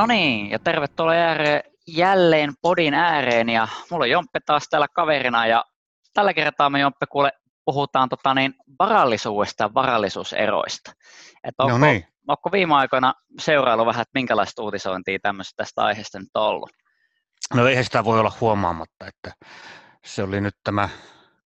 No 0.00 0.06
niin, 0.06 0.50
ja 0.50 0.58
tervetuloa 0.58 1.12
ääreen, 1.12 1.62
jälleen 1.86 2.52
podin 2.62 2.94
ääreen, 2.94 3.48
ja 3.48 3.68
mulla 3.90 4.04
on 4.04 4.10
Jomppe 4.10 4.40
taas 4.46 4.66
täällä 4.70 4.86
kaverina, 4.94 5.46
ja 5.46 5.64
tällä 6.14 6.34
kertaa 6.34 6.70
me 6.70 6.80
Jomppe 6.80 7.06
kuule 7.06 7.32
puhutaan 7.64 8.08
tota 8.08 8.34
niin, 8.34 8.54
varallisuudesta 8.78 9.64
ja 9.64 9.74
varallisuuseroista. 9.74 10.92
Et 11.44 11.54
onko, 11.58 11.78
no 11.78 11.86
niin. 11.86 12.06
onko 12.28 12.52
viime 12.52 12.74
aikoina 12.74 13.14
seurailu 13.40 13.86
vähän, 13.86 14.02
että 14.02 14.18
minkälaista 14.18 14.62
uutisointia 14.62 15.18
tämmöistä 15.22 15.56
tästä 15.56 15.82
aiheesta 15.82 16.18
nyt 16.18 16.28
on 16.34 16.42
ollut? 16.42 16.70
No 17.54 17.66
eihän 17.66 17.84
sitä 17.84 18.04
voi 18.04 18.20
olla 18.20 18.32
huomaamatta, 18.40 19.06
että 19.06 19.32
se 20.04 20.22
oli 20.22 20.40
nyt 20.40 20.56
tämä 20.64 20.88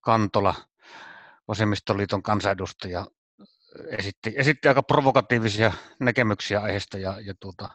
Kantola, 0.01 0.55
vasemmistoliiton 1.49 2.23
kansanedustaja, 2.23 3.07
esitti, 3.99 4.33
esitti 4.37 4.69
aika 4.69 4.83
provokatiivisia 4.83 5.73
näkemyksiä 6.01 6.61
aiheesta 6.61 6.99
ja, 6.99 7.21
ja 7.21 7.35
tuota, 7.41 7.69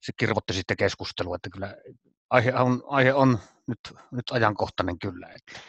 se 0.00 0.12
kirvoitti 0.16 0.52
sitten 0.52 0.76
keskustelua, 0.76 1.36
että 1.36 1.50
kyllä 1.50 1.76
aihe 2.30 2.54
on, 2.54 2.82
aihe 2.86 3.14
on 3.14 3.38
nyt, 3.66 3.78
nyt 4.10 4.30
ajankohtainen 4.30 4.98
kyllä. 4.98 5.26
Että. 5.26 5.60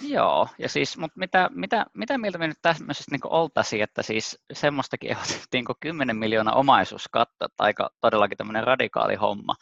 Joo, 0.00 0.48
ja 0.58 0.68
siis, 0.68 0.96
mutta 0.96 1.18
mitä, 1.18 1.50
mitä, 1.54 1.86
mitä 1.94 2.18
mieltä 2.18 2.38
me 2.38 2.48
nyt 2.48 2.58
tämmöisestä 2.62 3.10
niin 3.10 3.20
oltaisiin, 3.24 3.82
että 3.82 4.02
siis 4.02 4.38
semmoistakin 4.52 5.10
ehdotettiin 5.10 5.64
kuin 5.64 5.76
10 5.80 6.16
miljoonaa 6.16 6.54
omaisuuskatto, 6.54 7.44
että 7.44 7.64
aika 7.64 7.90
todellakin 8.00 8.38
tämmöinen 8.38 8.64
radikaali 8.64 9.14
homma. 9.14 9.54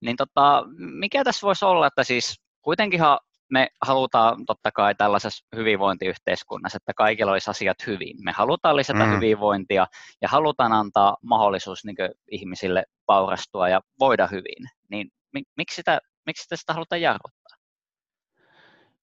Niin 0.00 0.16
tota, 0.16 0.64
mikä 0.76 1.24
tässä 1.24 1.46
voisi 1.46 1.64
olla, 1.64 1.86
että 1.86 2.04
siis 2.04 2.40
kuitenkinhan 2.62 3.18
me 3.52 3.68
halutaan 3.82 4.46
totta 4.46 4.70
kai 4.72 4.94
tällaisessa 4.94 5.46
hyvinvointiyhteiskunnassa, 5.56 6.76
että 6.76 6.92
kaikilla 6.96 7.32
olisi 7.32 7.50
asiat 7.50 7.86
hyvin. 7.86 8.16
Me 8.24 8.32
halutaan 8.32 8.76
lisätä 8.76 9.06
mm. 9.06 9.14
hyvinvointia 9.14 9.86
ja 10.22 10.28
halutaan 10.28 10.72
antaa 10.72 11.16
mahdollisuus 11.22 11.84
niin 11.84 11.96
ihmisille 12.30 12.84
paurastua 13.06 13.68
ja 13.68 13.80
voida 14.00 14.26
hyvin. 14.26 14.70
Niin 14.90 15.08
miksi 15.56 15.76
sitä, 15.76 16.00
miksi 16.26 16.56
sitä 16.56 16.72
halutaan 16.72 17.00
jarruttaa? 17.00 17.56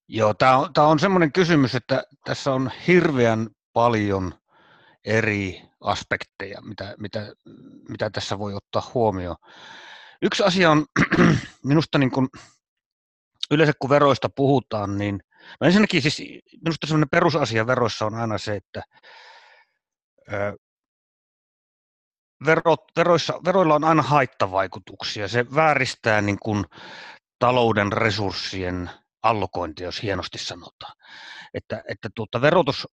Joo, 0.07 0.33
tämä 0.33 0.57
on, 0.57 0.69
on 0.77 0.99
semmoinen 0.99 1.31
kysymys, 1.31 1.75
että 1.75 2.03
tässä 2.25 2.53
on 2.53 2.71
hirveän 2.87 3.49
paljon 3.73 4.33
eri 5.05 5.61
aspekteja, 5.81 6.61
mitä, 6.61 6.95
mitä, 6.97 7.33
mitä 7.89 8.09
tässä 8.09 8.39
voi 8.39 8.53
ottaa 8.53 8.91
huomioon. 8.93 9.35
Yksi 10.21 10.43
asia 10.43 10.71
on 10.71 10.85
minusta 11.63 11.97
niin 11.97 12.11
kuin 12.11 12.27
yleensä 13.51 13.73
kun 13.79 13.89
veroista 13.89 14.29
puhutaan, 14.29 14.97
niin 14.97 15.19
no 15.61 15.67
ensinnäkin 15.67 16.01
siis 16.01 16.21
minusta 16.63 16.87
sellainen 16.87 17.09
perusasia 17.09 17.67
veroissa 17.67 18.05
on 18.05 18.15
aina 18.15 18.37
se, 18.37 18.55
että 18.55 18.83
ö, 20.33 20.57
verot, 22.45 22.83
veroissa, 22.95 23.33
veroilla 23.45 23.75
on 23.75 23.83
aina 23.83 24.01
haittavaikutuksia. 24.01 25.27
Se 25.27 25.45
vääristää 25.55 26.21
niin 26.21 26.39
kuin 26.39 26.65
talouden 27.39 27.91
resurssien 27.91 28.89
allokointia, 29.23 29.85
jos 29.85 30.03
hienosti 30.03 30.37
sanotaan. 30.37 30.93
Että, 31.53 31.83
että 31.89 32.09
tuota, 32.15 32.41
verotus, 32.41 32.87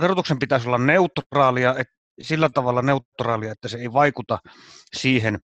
verotuksen 0.00 0.38
pitäisi 0.38 0.66
olla 0.68 0.78
neutraalia, 0.78 1.74
et, 1.78 1.88
sillä 2.20 2.48
tavalla 2.48 2.82
neutraalia, 2.82 3.52
että 3.52 3.68
se 3.68 3.78
ei 3.78 3.92
vaikuta 3.92 4.38
siihen, 4.96 5.38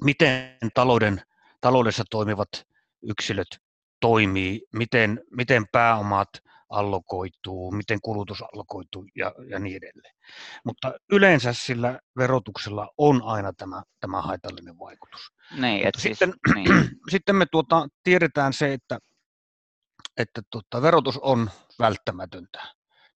miten 0.00 0.56
talouden, 0.74 1.22
taloudessa 1.60 2.04
toimivat 2.10 2.48
yksilöt 3.02 3.61
toimii, 4.02 4.62
miten, 4.72 5.20
miten 5.30 5.64
pääomat 5.72 6.28
allokoituu, 6.68 7.72
miten 7.72 7.98
kulutus 8.02 8.42
allokoituu 8.42 9.06
ja, 9.16 9.34
ja 9.50 9.58
niin 9.58 9.76
edelleen. 9.76 10.14
Mutta 10.64 10.92
yleensä 11.12 11.52
sillä 11.52 12.00
verotuksella 12.16 12.88
on 12.98 13.22
aina 13.24 13.52
tämä, 13.52 13.82
tämä 14.00 14.22
haitallinen 14.22 14.78
vaikutus. 14.78 15.20
Niin, 15.58 15.86
et 15.86 15.94
siis, 15.98 16.18
sitten, 16.18 16.34
niin. 16.54 16.68
sitten 17.10 17.36
me 17.36 17.46
tuota, 17.46 17.88
tiedetään 18.02 18.52
se, 18.52 18.72
että, 18.72 18.98
että 20.16 20.42
tuota, 20.50 20.82
verotus 20.82 21.18
on 21.18 21.50
välttämätöntä. 21.78 22.62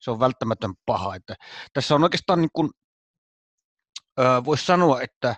Se 0.01 0.11
on 0.11 0.21
välttämätön 0.21 0.75
paha. 0.87 1.15
Että 1.15 1.35
tässä 1.73 1.95
on 1.95 2.03
oikeastaan 2.03 2.41
niin 2.41 2.51
kuin, 2.53 2.71
voisi 4.45 4.67
sanoa, 4.67 5.01
että 5.01 5.37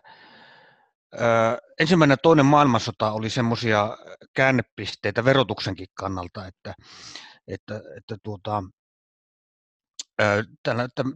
ensimmäinen 1.81 2.13
ja 2.13 2.17
toinen 2.23 2.47
maailmansota 2.47 3.13
oli 3.13 3.31
semmoisia 3.31 3.97
käännepisteitä 4.35 5.25
verotuksenkin 5.25 5.87
kannalta, 5.95 6.47
että, 6.47 6.75
että, 7.49 7.81
että 7.97 8.17
tuota, 8.23 8.63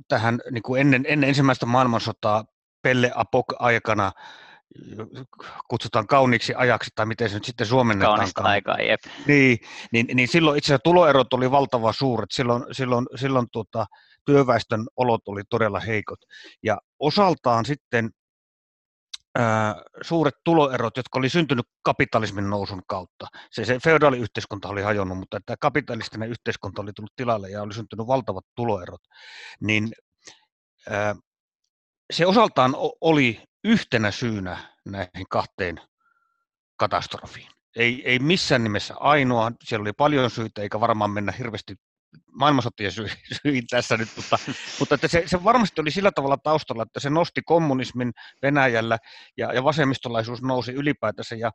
tähän 0.08 0.40
niin 0.50 0.62
kuin 0.62 0.80
ennen, 0.80 1.04
ennen 1.08 1.28
ensimmäistä 1.28 1.66
maailmansotaa 1.66 2.44
Pelle 2.82 3.12
Apok-aikana 3.14 4.12
kutsutaan 5.68 6.06
kauniiksi 6.06 6.54
ajaksi, 6.54 6.90
tai 6.94 7.06
miten 7.06 7.28
se 7.28 7.36
nyt 7.36 7.44
sitten 7.44 7.66
suomennetaan. 7.66 8.16
Kaunista 8.16 8.42
aikaa, 8.42 8.76
jep. 8.76 9.00
Niin, 9.26 9.58
niin, 9.92 10.06
niin 10.14 10.28
silloin 10.28 10.58
itse 10.58 10.66
asiassa 10.66 10.82
tuloerot 10.84 11.32
oli 11.32 11.50
valtava 11.50 11.92
suuret. 11.92 12.30
Silloin, 12.30 12.64
silloin, 12.72 13.06
silloin 13.14 13.46
tuota, 13.52 13.86
työväestön 14.26 14.86
olot 14.96 15.28
oli 15.28 15.42
todella 15.50 15.80
heikot. 15.80 16.18
Ja 16.62 16.78
osaltaan 16.98 17.64
sitten 17.64 18.10
suuret 20.02 20.34
tuloerot, 20.44 20.96
jotka 20.96 21.18
oli 21.18 21.28
syntynyt 21.28 21.66
kapitalismin 21.82 22.50
nousun 22.50 22.82
kautta. 22.86 23.26
Se, 23.50 23.64
se 23.64 23.78
feodaaliyhteiskunta 23.84 24.68
oli 24.68 24.82
hajonnut, 24.82 25.18
mutta 25.18 25.40
tämä 25.46 25.56
kapitalistinen 25.60 26.28
yhteiskunta 26.28 26.82
oli 26.82 26.92
tullut 26.92 27.12
tilalle 27.16 27.50
ja 27.50 27.62
oli 27.62 27.74
syntynyt 27.74 28.06
valtavat 28.06 28.44
tuloerot, 28.54 29.00
niin 29.60 29.92
ää, 30.90 31.14
se 32.12 32.26
osaltaan 32.26 32.74
oli 33.00 33.42
yhtenä 33.64 34.10
syynä 34.10 34.58
näihin 34.84 35.26
kahteen 35.30 35.80
katastrofiin. 36.76 37.48
Ei, 37.76 38.02
ei 38.04 38.18
missään 38.18 38.64
nimessä 38.64 38.94
ainoa, 39.00 39.52
siellä 39.64 39.82
oli 39.82 39.92
paljon 39.92 40.30
syitä, 40.30 40.62
eikä 40.62 40.80
varmaan 40.80 41.10
mennä 41.10 41.32
hirveästi 41.32 41.74
maailmansotien 42.32 42.92
sy- 42.92 43.08
syin 43.42 43.66
tässä 43.70 43.96
nyt, 43.96 44.08
mutta, 44.16 44.38
mutta 44.78 44.94
että 44.94 45.08
se, 45.08 45.22
se 45.26 45.44
varmasti 45.44 45.80
oli 45.80 45.90
sillä 45.90 46.12
tavalla 46.12 46.36
taustalla, 46.36 46.82
että 46.82 47.00
se 47.00 47.10
nosti 47.10 47.42
kommunismin 47.42 48.12
Venäjällä 48.42 48.98
ja, 49.36 49.52
ja 49.52 49.64
vasemmistolaisuus 49.64 50.42
nousi 50.42 50.72
ylipäätänsä 50.72 51.34
ja, 51.34 51.52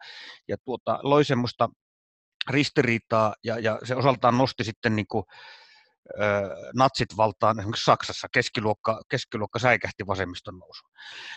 ja 0.48 0.58
tuota, 0.66 1.00
loi 1.04 1.26
semmoista 1.26 1.70
ristiriitaa 2.50 3.36
ja, 3.44 3.60
ja 3.60 3.80
se 3.84 3.96
osaltaan 3.96 4.38
nosti 4.38 4.64
sitten 4.64 4.96
niin 4.96 5.08
kuin, 5.08 5.24
natsit 6.74 7.18
valtaan 7.18 7.60
esimerkiksi 7.60 7.86
Saksassa, 7.86 8.28
keskiluokka, 8.32 9.02
keskiluokka 9.10 9.60
säikähti 9.60 10.08
vasemmiston 10.08 10.60
nousu. 10.60 10.86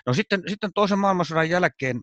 No 0.06 0.14
sitten, 0.14 0.42
sitten 0.48 0.70
toisen 0.74 0.98
maailmansodan 0.98 1.50
jälkeen 1.50 2.00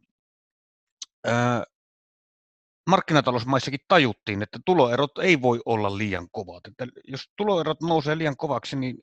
markkinatalousmaissakin 2.88 3.80
tajuttiin, 3.88 4.44
että 4.44 4.60
tuloerot 4.66 5.18
ei 5.18 5.42
voi 5.42 5.60
olla 5.66 5.98
liian 5.98 6.28
kovat. 6.32 6.68
Että 6.68 6.88
jos 7.08 7.30
tuloerot 7.38 7.82
nousee 7.82 8.18
liian 8.18 8.38
kovaksi, 8.38 8.76
niin 8.76 8.98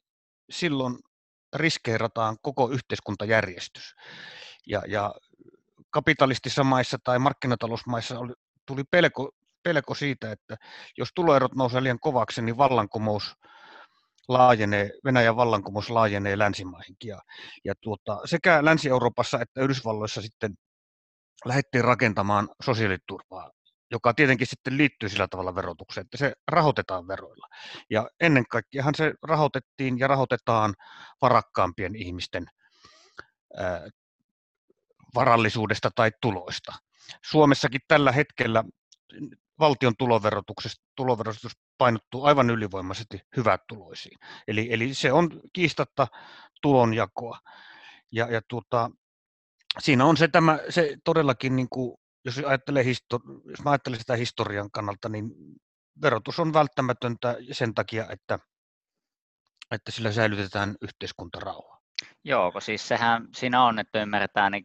silloin 0.50 0.98
riskeerataan 1.56 2.36
koko 2.42 2.70
yhteiskuntajärjestys. 2.70 3.94
Ja, 4.66 4.82
ja 4.88 5.14
kapitalistisissa 5.90 6.64
maissa 6.64 6.98
tai 7.04 7.18
markkinatalousmaissa 7.18 8.18
oli, 8.18 8.32
tuli 8.66 8.84
pelko, 8.90 9.30
pelko 9.62 9.94
siitä, 9.94 10.32
että 10.32 10.56
jos 10.98 11.08
tuloerot 11.14 11.54
nousee 11.54 11.82
liian 11.82 12.00
kovaksi, 12.00 12.42
niin 12.42 12.56
vallankumous 12.56 13.36
laajenee, 14.28 14.90
Venäjän 15.04 15.36
vallankumous 15.36 15.90
laajenee 15.90 16.38
länsimaihinkin. 16.38 17.08
Ja, 17.08 17.18
ja 17.64 17.74
tuota, 17.80 18.20
sekä 18.24 18.64
Länsi-Euroopassa 18.64 19.40
että 19.40 19.60
Yhdysvalloissa 19.60 20.22
sitten 20.22 20.54
lähdettiin 21.44 21.84
rakentamaan 21.84 22.48
sosiaaliturvaa 22.62 23.50
joka 23.94 24.14
tietenkin 24.14 24.46
sitten 24.46 24.76
liittyy 24.76 25.08
sillä 25.08 25.28
tavalla 25.28 25.54
verotukseen, 25.54 26.04
että 26.04 26.16
se 26.16 26.32
rahoitetaan 26.48 27.08
veroilla. 27.08 27.46
Ja 27.90 28.08
ennen 28.20 28.44
kaikkeahan 28.50 28.94
se 28.94 29.14
rahoitettiin 29.22 29.98
ja 29.98 30.06
rahoitetaan 30.06 30.74
varakkaampien 31.22 31.96
ihmisten 31.96 32.46
varallisuudesta 35.14 35.90
tai 35.94 36.10
tuloista. 36.20 36.72
Suomessakin 37.24 37.80
tällä 37.88 38.12
hetkellä 38.12 38.64
valtion 39.58 39.94
tuloverotus 40.96 41.52
painottuu 41.78 42.24
aivan 42.24 42.50
ylivoimaisesti 42.50 43.20
hyvät 43.36 43.60
tuloisiin. 43.68 44.18
Eli, 44.48 44.72
eli 44.72 44.94
se 44.94 45.12
on 45.12 45.40
kiistatta 45.52 46.06
tulonjakoa. 46.62 47.38
Ja, 48.12 48.32
ja 48.32 48.40
tuota, 48.48 48.90
siinä 49.78 50.04
on 50.04 50.16
se, 50.16 50.28
tämä, 50.28 50.58
se 50.68 50.96
todellakin 51.04 51.56
niin 51.56 51.68
kuin 51.70 51.96
jos 52.24 52.38
ajattelee 52.38 52.82
histori- 52.84 53.50
jos 53.50 53.62
mä 53.64 53.70
ajattelen 53.70 53.98
sitä 53.98 54.16
historian 54.16 54.70
kannalta, 54.70 55.08
niin 55.08 55.30
verotus 56.02 56.40
on 56.40 56.52
välttämätöntä 56.52 57.36
sen 57.52 57.74
takia, 57.74 58.06
että, 58.10 58.38
että 59.70 59.92
sillä 59.92 60.12
säilytetään 60.12 60.76
yhteiskuntarauha. 60.80 61.73
Joo, 62.24 62.52
kun 62.52 62.62
siis 62.62 62.88
sehän 62.88 63.28
siinä 63.34 63.64
on, 63.64 63.78
että 63.78 64.02
ymmärretään 64.02 64.52
niin 64.52 64.64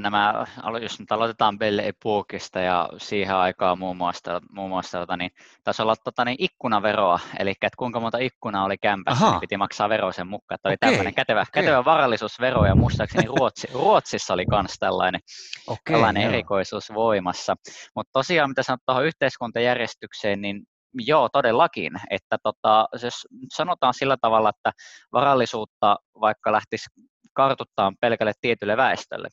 nämä, 0.00 0.46
jos 0.82 1.00
nyt 1.00 1.12
aloitetaan 1.12 1.58
Belle 1.58 1.88
Epookista 1.88 2.60
ja 2.60 2.88
siihen 2.96 3.36
aikaan 3.36 3.78
muun 3.78 3.96
muassa, 3.96 4.40
muun 4.52 4.68
muassa 4.68 4.98
tota, 4.98 5.16
niin, 5.16 5.30
taisi 5.64 5.82
olla 5.82 5.96
tota, 5.96 6.24
niin, 6.24 6.36
ikkunaveroa, 6.38 7.18
eli 7.38 7.50
että 7.50 7.76
kuinka 7.78 8.00
monta 8.00 8.18
ikkunaa 8.18 8.64
oli 8.64 8.78
kämpässä, 8.78 9.30
niin 9.30 9.40
piti 9.40 9.56
maksaa 9.56 9.88
vero 9.88 10.12
sen 10.12 10.26
mukaan, 10.26 10.54
että 10.54 10.68
oli 10.68 10.74
okay. 10.74 10.90
tämmöinen 10.90 11.14
kätevä, 11.14 11.40
okay. 11.40 11.62
kätevä 11.62 11.84
varallisuusvero, 11.84 12.66
ja 12.66 12.74
muistaakseni 12.74 13.26
Ruotsi, 13.26 13.68
Ruotsissa 13.72 14.34
oli 14.34 14.44
myös 14.50 14.74
tällainen, 14.78 15.20
okay, 15.66 15.92
tällainen 15.92 16.22
erikoisuus 16.22 16.94
voimassa. 16.94 17.56
Mutta 17.96 18.10
tosiaan, 18.12 18.50
mitä 18.50 18.62
sanot 18.62 18.80
tuohon 18.86 19.06
yhteiskuntajärjestykseen, 19.06 20.40
niin 20.40 20.62
Joo, 20.94 21.28
todellakin. 21.28 21.92
Että 22.10 22.36
tota, 22.42 22.88
jos 23.02 23.26
sanotaan 23.54 23.94
sillä 23.94 24.16
tavalla, 24.20 24.48
että 24.48 24.72
varallisuutta 25.12 25.96
vaikka 26.20 26.52
lähtisi 26.52 26.86
kartuttaa 27.32 27.92
pelkälle 28.00 28.32
tietylle 28.40 28.76
väestölle, 28.76 29.28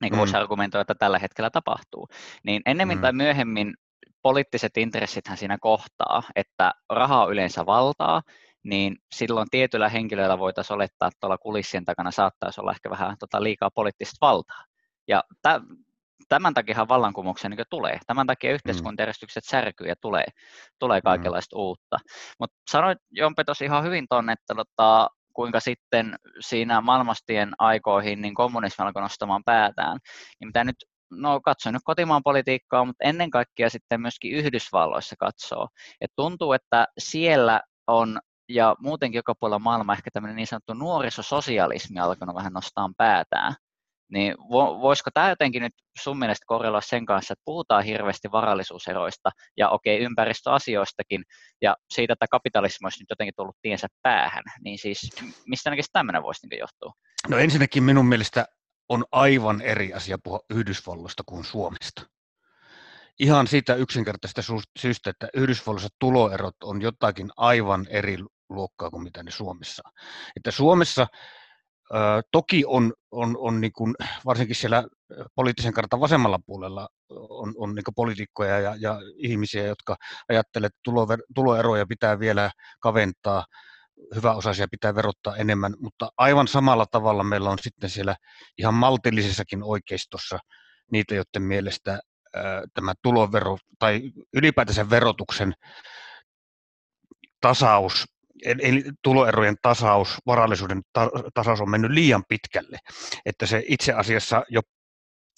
niin 0.00 0.10
kuin 0.10 0.16
mm. 0.16 0.18
voisi 0.18 0.36
argumentoida, 0.36 0.80
että 0.80 0.94
tällä 0.94 1.18
hetkellä 1.18 1.50
tapahtuu, 1.50 2.08
niin 2.44 2.62
ennemmin 2.66 2.98
mm. 2.98 3.02
tai 3.02 3.12
myöhemmin 3.12 3.74
poliittiset 4.22 4.76
intressithän 4.76 5.36
siinä 5.36 5.58
kohtaa, 5.60 6.22
että 6.36 6.72
rahaa 6.90 7.26
yleensä 7.26 7.66
valtaa, 7.66 8.22
niin 8.64 8.96
silloin 9.14 9.48
tietyillä 9.50 9.88
henkilöillä 9.88 10.38
voitaisiin 10.38 10.74
olettaa, 10.74 11.08
että 11.08 11.18
tuolla 11.20 11.38
kulissien 11.38 11.84
takana 11.84 12.10
saattaisi 12.10 12.60
olla 12.60 12.72
ehkä 12.72 12.90
vähän 12.90 13.16
tota 13.18 13.42
liikaa 13.42 13.70
poliittista 13.74 14.16
valtaa. 14.20 14.64
Ja 15.08 15.24
tämän 16.28 16.54
takia 16.54 16.88
vallankumouksia 16.88 17.50
niin 17.50 17.60
tulee. 17.70 17.98
Tämän 18.06 18.26
takia 18.26 18.50
mm. 18.50 18.54
yhteiskuntajärjestykset 18.54 19.44
särkyy 19.44 19.86
ja 19.86 19.94
tulee, 20.00 20.26
tulee 20.78 21.00
mm. 21.00 21.04
kaikenlaista 21.04 21.56
mm. 21.56 21.60
uutta. 21.60 21.96
Mutta 22.38 22.56
sanoit 22.70 22.98
Jompe 23.10 23.44
tosi 23.44 23.64
ihan 23.64 23.84
hyvin 23.84 24.06
tuonne, 24.10 24.32
että 24.32 24.54
tota, 24.54 25.08
kuinka 25.32 25.60
sitten 25.60 26.16
siinä 26.40 26.80
maailmastien 26.80 27.52
aikoihin 27.58 28.22
niin 28.22 28.34
kommunismi 28.34 28.84
alkoi 28.84 29.02
nostamaan 29.02 29.44
päätään. 29.44 29.98
Niin 30.40 30.48
mitä 30.48 30.64
nyt, 30.64 30.76
no 31.10 31.40
katsoin 31.40 31.72
nyt 31.72 31.82
kotimaan 31.84 32.22
politiikkaa, 32.22 32.84
mutta 32.84 33.04
ennen 33.04 33.30
kaikkea 33.30 33.70
sitten 33.70 34.00
myöskin 34.00 34.32
Yhdysvalloissa 34.32 35.16
katsoo. 35.18 35.68
Et 36.00 36.10
tuntuu, 36.16 36.52
että 36.52 36.86
siellä 36.98 37.60
on 37.86 38.20
ja 38.48 38.76
muutenkin 38.80 39.18
joka 39.18 39.34
puolella 39.40 39.58
maailmaa 39.58 39.94
ehkä 39.94 40.10
tämmöinen 40.12 40.36
niin 40.36 40.46
sanottu 40.46 40.74
nuorisososialismi 40.74 42.00
alkanut 42.00 42.36
vähän 42.36 42.52
nostaa 42.52 42.90
päätään. 42.96 43.54
Niin 44.08 44.34
voisiko 44.80 45.10
tämä 45.14 45.28
jotenkin 45.28 45.62
nyt 45.62 45.72
sun 46.02 46.18
mielestä 46.18 46.44
korreloida 46.46 46.86
sen 46.86 47.06
kanssa, 47.06 47.32
että 47.32 47.42
puhutaan 47.44 47.84
hirveästi 47.84 48.32
varallisuuseroista 48.32 49.30
ja 49.56 49.70
okei 49.70 49.96
okay, 49.96 50.04
ympäristöasioistakin 50.04 51.24
ja 51.62 51.76
siitä, 51.94 52.12
että 52.12 52.26
kapitalismi 52.30 52.86
olisi 52.86 53.02
nyt 53.02 53.10
jotenkin 53.10 53.34
tullut 53.36 53.56
tiensä 53.62 53.86
päähän, 54.02 54.44
niin 54.64 54.78
siis 54.78 55.10
mistä 55.46 55.70
ainakin 55.70 55.84
tämmöinen 55.92 56.22
voisi 56.22 56.46
niin 56.46 56.58
johtua? 56.58 56.92
No 57.28 57.38
ensinnäkin 57.38 57.82
minun 57.82 58.06
mielestä 58.06 58.46
on 58.88 59.04
aivan 59.12 59.60
eri 59.60 59.94
asia 59.94 60.18
puhua 60.24 60.40
Yhdysvalloista 60.50 61.22
kuin 61.26 61.44
Suomesta. 61.44 62.02
Ihan 63.20 63.46
siitä 63.46 63.74
yksinkertaisesta 63.74 64.42
syystä, 64.78 65.10
että 65.10 65.28
Yhdysvalloissa 65.34 65.88
tuloerot 65.98 66.56
on 66.62 66.82
jotakin 66.82 67.30
aivan 67.36 67.86
eri 67.90 68.18
luokkaa 68.48 68.90
kuin 68.90 69.02
mitä 69.02 69.22
ne 69.22 69.30
Suomessa. 69.30 69.82
Että 70.36 70.50
Suomessa 70.50 71.06
Toki 72.32 72.64
on, 72.66 72.92
on, 73.10 73.36
on 73.38 73.60
niin 73.60 73.72
kuin, 73.72 73.94
varsinkin 74.24 74.56
siellä 74.56 74.84
poliittisen 75.34 75.72
kartan 75.72 76.00
vasemmalla 76.00 76.38
puolella 76.46 76.88
on, 77.10 77.54
on 77.56 77.74
niin 77.74 77.84
poliitikkoja 77.96 78.60
ja, 78.60 78.76
ja 78.78 79.00
ihmisiä, 79.16 79.66
jotka 79.66 79.96
ajattelevat, 80.28 80.72
että 80.72 80.80
tulover, 80.82 81.20
tuloeroja 81.34 81.86
pitää 81.86 82.18
vielä 82.18 82.50
kaventaa, 82.80 83.44
hyväosaisia 84.14 84.66
pitää 84.70 84.94
verottaa 84.94 85.36
enemmän, 85.36 85.74
mutta 85.80 86.10
aivan 86.16 86.48
samalla 86.48 86.86
tavalla 86.90 87.24
meillä 87.24 87.50
on 87.50 87.58
sitten 87.58 87.90
siellä 87.90 88.16
ihan 88.58 88.74
maltillisessakin 88.74 89.62
oikeistossa 89.62 90.38
niitä, 90.92 91.14
joiden 91.14 91.42
mielestä 91.42 92.00
ää, 92.36 92.62
tämä 92.74 92.92
tulovero 93.02 93.58
tai 93.78 94.02
ylipäätänsä 94.34 94.90
verotuksen 94.90 95.52
tasaus 97.40 98.04
eli 98.44 98.84
tuloerojen 99.02 99.56
tasaus, 99.62 100.16
varallisuuden 100.26 100.82
tasaus 101.34 101.60
on 101.60 101.70
mennyt 101.70 101.90
liian 101.90 102.24
pitkälle, 102.28 102.78
että 103.26 103.46
se 103.46 103.62
itse 103.68 103.92
asiassa 103.92 104.42
jo 104.48 104.60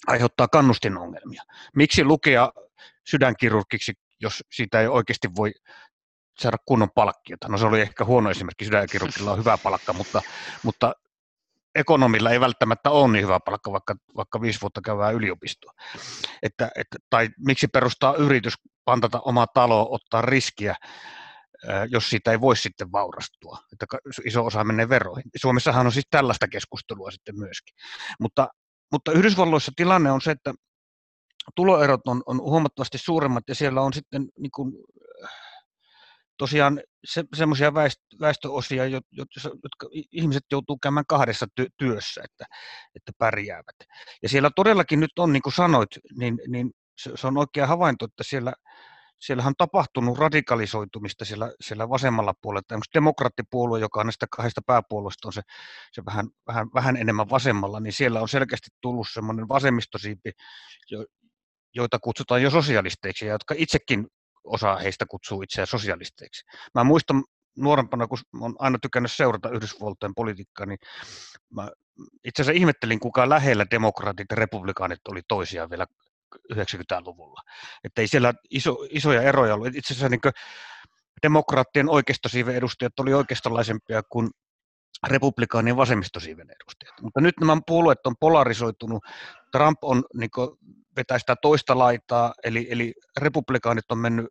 aiheuttaa 0.07 0.47
kannustinongelmia. 0.47 1.43
Miksi 1.75 2.03
lukea 2.03 2.51
sydänkirurgiksi, 3.09 3.93
jos 4.21 4.43
siitä 4.51 4.81
ei 4.81 4.87
oikeasti 4.87 5.27
voi 5.35 5.51
saada 6.39 6.57
kunnon 6.65 6.89
palkkiota? 6.95 7.47
No 7.47 7.57
se 7.57 7.65
oli 7.65 7.81
ehkä 7.81 8.05
huono 8.05 8.29
esimerkki, 8.29 8.65
sydänkirurgilla 8.65 9.31
on 9.31 9.37
hyvä 9.39 9.57
palkka, 9.57 9.93
mutta, 9.93 10.21
mutta 10.63 10.93
ekonomilla 11.75 12.31
ei 12.31 12.39
välttämättä 12.39 12.89
ole 12.89 13.11
niin 13.11 13.23
hyvä 13.23 13.39
palkka, 13.39 13.71
vaikka, 13.71 13.95
vaikka 14.17 14.41
viisi 14.41 14.61
vuotta 14.61 14.81
käyvää 14.81 15.11
yliopistoa. 15.11 15.71
Että, 16.43 16.69
että, 16.75 16.97
tai 17.09 17.29
miksi 17.45 17.67
perustaa 17.67 18.15
yritys, 18.15 18.53
pantata 18.85 19.19
oma 19.19 19.47
talo, 19.47 19.87
ottaa 19.91 20.21
riskiä, 20.21 20.75
jos 21.89 22.09
siitä 22.09 22.31
ei 22.31 22.41
voi 22.41 22.57
sitten 22.57 22.91
vaurastua, 22.91 23.59
että 23.73 23.85
iso 24.25 24.45
osa 24.45 24.63
menee 24.63 24.89
veroihin. 24.89 25.23
Suomessahan 25.35 25.85
on 25.85 25.91
siis 25.91 26.07
tällaista 26.11 26.47
keskustelua 26.47 27.11
sitten 27.11 27.39
myöskin. 27.39 27.75
Mutta, 28.19 28.47
mutta 28.91 29.11
Yhdysvalloissa 29.11 29.71
tilanne 29.75 30.11
on 30.11 30.21
se, 30.21 30.31
että 30.31 30.53
tuloerot 31.55 32.07
on, 32.07 32.23
on 32.25 32.41
huomattavasti 32.41 32.97
suuremmat 32.97 33.43
ja 33.47 33.55
siellä 33.55 33.81
on 33.81 33.93
sitten 33.93 34.27
niin 34.39 34.51
kuin, 34.51 34.73
tosiaan 36.37 36.81
se, 37.05 37.23
semmoisia 37.35 37.73
väestö, 37.73 38.01
väestöosia, 38.19 38.85
jotka 38.85 39.89
ihmiset 40.11 40.43
joutuu 40.51 40.77
käymään 40.77 41.05
kahdessa 41.07 41.47
ty, 41.55 41.67
työssä, 41.77 42.21
että, 42.23 42.45
että 42.95 43.11
pärjäävät. 43.17 43.75
Ja 44.23 44.29
siellä 44.29 44.49
todellakin 44.55 44.99
nyt 44.99 45.19
on, 45.19 45.33
niin 45.33 45.41
kuin 45.41 45.53
sanoit, 45.53 45.89
niin, 46.17 46.39
niin 46.47 46.71
se, 46.97 47.11
se 47.15 47.27
on 47.27 47.37
oikea 47.37 47.67
havainto, 47.67 48.05
että 48.05 48.23
siellä 48.23 48.53
siellähän 49.19 49.51
on 49.51 49.55
tapahtunut 49.57 50.17
radikalisoitumista 50.17 51.25
siellä, 51.25 51.53
siellä 51.61 51.89
vasemmalla 51.89 52.33
puolella. 52.41 52.65
Onko 52.71 52.85
demokraattipuolue, 52.93 53.79
joka 53.79 53.99
on 53.99 54.05
näistä 54.05 54.27
kahdesta 54.35 54.61
pääpuolueesta 54.65 55.27
on 55.27 55.33
se, 55.33 55.41
se 55.91 56.05
vähän, 56.05 56.27
vähän, 56.47 56.67
vähän 56.73 56.97
enemmän 56.97 57.29
vasemmalla, 57.29 57.79
niin 57.79 57.93
siellä 57.93 58.21
on 58.21 58.29
selkeästi 58.29 58.69
tullut 58.81 59.07
semmoinen 59.13 59.47
vasemmistosiipi, 59.47 60.31
jo, 60.91 61.05
joita 61.75 61.99
kutsutaan 61.99 62.41
jo 62.41 62.49
sosialisteiksi, 62.49 63.25
ja 63.25 63.31
jotka 63.31 63.55
itsekin 63.57 64.07
osa 64.43 64.75
heistä 64.75 65.05
kutsuu 65.05 65.41
itseään 65.41 65.67
sosialisteiksi. 65.67 66.45
Mä 66.75 66.83
muistan 66.83 67.23
nuorempana, 67.57 68.07
kun 68.07 68.17
olen 68.41 68.53
aina 68.59 68.79
tykännyt 68.81 69.11
seurata 69.11 69.49
Yhdysvaltojen 69.49 70.15
politiikkaa, 70.15 70.65
niin 70.65 70.77
mä 71.53 71.69
itse 72.23 72.41
asiassa 72.41 72.59
ihmettelin, 72.59 72.99
kuinka 72.99 73.29
lähellä 73.29 73.65
demokraatit 73.71 74.25
ja 74.29 74.35
republikaanit 74.35 74.99
oli 75.07 75.21
toisiaan 75.27 75.69
vielä 75.69 75.85
90-luvulla. 76.53 77.41
Että 77.83 78.01
ei 78.01 78.07
siellä 78.07 78.33
iso, 78.49 78.77
isoja 78.89 79.21
eroja 79.21 79.53
ollut. 79.53 79.75
Itse 79.75 79.93
asiassa 79.93 80.09
niin 80.09 80.33
demokraattien 81.23 81.89
oikeistosiiven 81.89 82.55
edustajat 82.55 82.99
oli 82.99 83.13
oikeistolaisempia 83.13 84.01
kuin 84.09 84.29
republikaanien 85.07 85.77
vasemmistosiiven 85.77 86.47
edustajat. 86.49 87.01
Mutta 87.01 87.21
nyt 87.21 87.35
nämä 87.39 87.57
puolueet 87.67 88.05
on 88.05 88.15
polarisoitunut. 88.19 89.03
Trump 89.51 89.83
on 89.83 90.03
niin 90.13 90.29
vetää 90.95 91.19
sitä 91.19 91.35
toista 91.41 91.77
laitaa, 91.77 92.33
eli, 92.43 92.67
eli 92.69 92.93
republikaanit 93.19 93.91
on 93.91 93.97
mennyt 93.97 94.25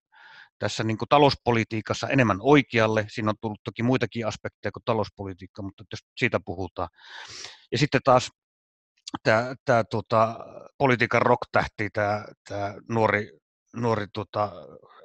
tässä 0.59 0.85
niin 0.85 0.99
kuin 0.99 1.09
talouspolitiikassa 1.09 2.09
enemmän 2.09 2.38
oikealle. 2.40 3.07
Siinä 3.09 3.30
on 3.30 3.37
tullut 3.40 3.61
toki 3.64 3.83
muitakin 3.83 4.26
aspekteja 4.26 4.73
kuin 4.73 4.85
talouspolitiikka, 4.85 5.62
mutta 5.62 5.85
jos 5.92 6.00
siitä 6.16 6.40
puhutaan. 6.45 6.88
Ja 7.73 7.78
sitten 7.78 8.00
taas 8.04 8.30
tämä, 9.23 9.54
tämä 9.64 9.85
tuota, 9.85 10.37
politiikan 10.78 11.23
rock-tähti, 11.23 11.90
tämä, 11.90 12.25
tämä 12.49 12.75
nuori, 12.88 13.30
nuori 13.76 14.06
tuota, 14.12 14.52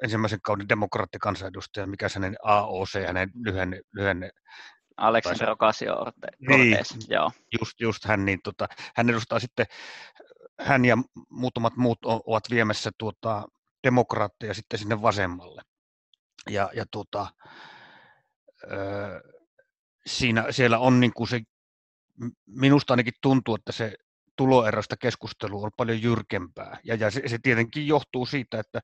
ensimmäisen 0.03 0.41
kauden 0.41 0.69
demokraattikansanedustaja, 0.69 1.87
mikä 1.87 2.07
hänen 2.15 2.35
AOC, 2.43 3.07
hänen 3.07 3.31
lyhenne, 3.45 3.81
lyhenne 3.93 4.29
Aleksandr 4.99 5.49
Ocasio 5.49 5.95
niin, 6.39 6.77
joo. 7.07 7.31
Just, 7.59 7.79
just 7.79 8.05
hän, 8.05 8.25
niin 8.25 8.39
tota, 8.43 8.67
hän 8.95 9.09
edustaa 9.09 9.39
sitten, 9.39 9.65
hän 10.59 10.85
ja 10.85 10.97
muutamat 11.29 11.75
muut 11.75 11.99
ovat 12.05 12.43
viemässä 12.49 12.91
tuota, 12.97 13.47
demokraatteja 13.83 14.53
sitten 14.53 14.79
sinne 14.79 15.01
vasemmalle. 15.01 15.61
Ja, 16.49 16.69
ja 16.73 16.85
tuota, 16.91 17.27
ö, 18.63 19.21
siinä, 20.05 20.45
siellä 20.51 20.79
on 20.79 20.99
niin 20.99 21.13
kuin 21.13 21.27
se 21.27 21.39
minusta 22.47 22.93
ainakin 22.93 23.13
tuntuu, 23.21 23.55
että 23.55 23.71
se 23.71 23.95
tuloerosta 24.39 24.97
keskustelu 24.97 25.63
on 25.63 25.71
paljon 25.77 26.01
jyrkempää. 26.01 26.77
Ja, 26.83 26.95
ja 26.95 27.11
se, 27.11 27.21
se 27.27 27.37
tietenkin 27.43 27.87
johtuu 27.87 28.25
siitä, 28.25 28.59
että 28.59 28.79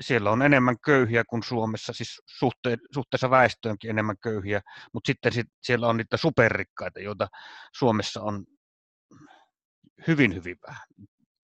siellä 0.00 0.30
on 0.30 0.42
enemmän 0.42 0.76
köyhiä 0.84 1.24
kuin 1.24 1.42
Suomessa, 1.42 1.92
siis 1.92 2.22
suhte, 2.26 2.78
suhteessa 2.94 3.30
väestöönkin 3.30 3.90
enemmän 3.90 4.16
köyhiä, 4.22 4.60
mutta 4.92 5.06
sitten 5.06 5.32
sit, 5.32 5.46
siellä 5.62 5.86
on 5.86 5.96
niitä 5.96 6.16
superrikkaita, 6.16 7.00
joita 7.00 7.28
Suomessa 7.76 8.22
on 8.22 8.44
hyvin, 10.06 10.34
hyvin 10.34 10.56
vähän. 10.68 10.86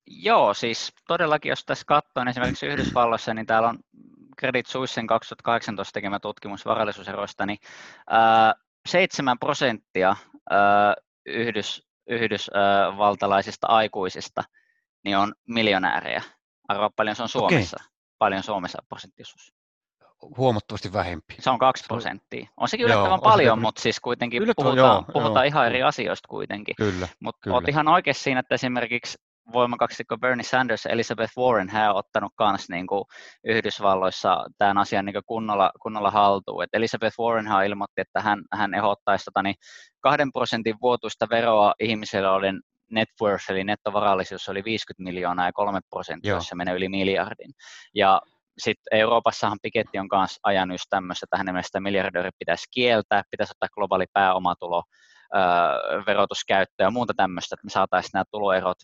Joo, 0.06 0.54
siis 0.54 0.92
todellakin, 1.08 1.50
jos 1.50 1.64
tässä 1.64 1.84
katsoo 1.86 2.24
niin 2.24 2.28
esimerkiksi 2.28 2.66
Yhdysvalloissa, 2.72 3.34
niin 3.34 3.46
täällä 3.46 3.68
on 3.68 3.78
Credit 4.40 4.66
Suissein 4.66 5.06
2018 5.06 5.92
tekemä 5.92 6.20
tutkimus 6.20 6.64
varallisuuseroista, 6.64 7.46
niin 7.46 7.58
ää, 8.10 8.54
7 8.88 9.38
prosenttia 9.38 10.16
yhdys, 11.26 11.82
yhdysvaltalaisista 12.08 13.66
aikuisista 13.66 14.44
niin 15.04 15.16
on 15.16 15.34
miljonäärejä. 15.48 16.22
Arvoa 16.68 16.90
paljon 16.96 17.16
se 17.16 17.22
on 17.22 17.28
Suomessa. 17.28 17.76
Okay. 17.80 17.92
Paljon 18.18 18.42
Suomessa 18.42 18.82
prosenttiosuus. 18.88 19.52
Huomattavasti 20.36 20.92
vähempi. 20.92 21.34
Se 21.38 21.50
on 21.50 21.58
2 21.58 21.84
prosenttia. 21.88 22.48
On 22.56 22.68
sekin 22.68 22.86
yllättävän 22.86 23.10
joo, 23.10 23.18
paljon, 23.18 23.58
se, 23.58 23.62
mutta 23.62 23.82
siis 23.82 24.00
kuitenkin 24.00 24.42
puhutaan, 24.56 24.76
joo, 24.76 25.04
puhutaan 25.12 25.34
joo, 25.34 25.48
ihan 25.48 25.66
eri 25.66 25.82
asioista 25.82 26.28
kuitenkin. 26.28 26.74
Kyllä, 26.76 27.08
Mutta 27.20 27.54
olet 27.54 27.68
ihan 27.68 27.88
oikein 27.88 28.14
siinä, 28.14 28.40
että 28.40 28.54
esimerkiksi 28.54 29.18
voimakaksikko 29.52 30.18
Bernie 30.18 30.44
Sanders 30.44 30.84
ja 30.84 30.90
Elizabeth 30.90 31.32
Warren, 31.38 31.68
hän 31.68 31.90
on 31.90 31.96
ottanut 31.96 32.32
myös 32.40 32.68
niin 32.68 32.86
kuin 32.86 33.04
Yhdysvalloissa 33.44 34.46
tämän 34.58 34.78
asian 34.78 35.04
niin 35.04 35.14
kunnolla, 35.26 35.70
kunnolla 35.82 36.10
haltuun. 36.10 36.64
Et 36.64 36.70
Elizabeth 36.72 37.18
Warren 37.18 37.46
hän 37.46 37.66
ilmoitti, 37.66 38.00
että 38.00 38.20
hän, 38.20 38.42
hän 38.52 38.74
ehdottaisi 38.74 39.24
tota, 39.24 39.42
niin 39.42 39.54
kahden 40.00 40.32
prosentin 40.32 40.76
vuotuista 40.82 41.26
veroa 41.30 41.74
ihmisille, 41.80 42.26
joiden 42.26 42.60
net 42.90 43.08
worth, 43.22 43.50
eli 43.50 43.64
nettovarallisuus 43.64 44.48
oli 44.48 44.64
50 44.64 45.02
miljoonaa 45.02 45.46
ja 45.46 45.52
3 45.52 45.80
prosenttia, 45.90 46.40
se 46.40 46.54
menee 46.54 46.74
yli 46.74 46.88
miljardin. 46.88 47.50
Ja 47.94 48.20
sitten 48.58 48.98
Euroopassahan 48.98 49.58
Piketti 49.62 49.98
on 49.98 50.08
myös 50.12 50.38
ajanut 50.42 50.74
just 50.74 50.86
tämmöistä, 50.90 51.24
että 51.24 51.36
hänen 51.36 51.54
mielestä 51.54 51.80
miljardöörit 51.80 52.34
pitäisi 52.38 52.66
kieltää, 52.70 53.22
pitäisi 53.30 53.50
ottaa 53.50 53.68
globaali 53.74 54.04
pääomatulo 54.12 54.82
verotuskäyttöä 56.06 56.86
ja 56.86 56.90
muuta 56.90 57.12
tämmöistä, 57.16 57.54
että 57.54 57.64
me 57.64 57.70
saataisiin 57.70 58.10
nämä 58.14 58.24
tuloerot 58.30 58.76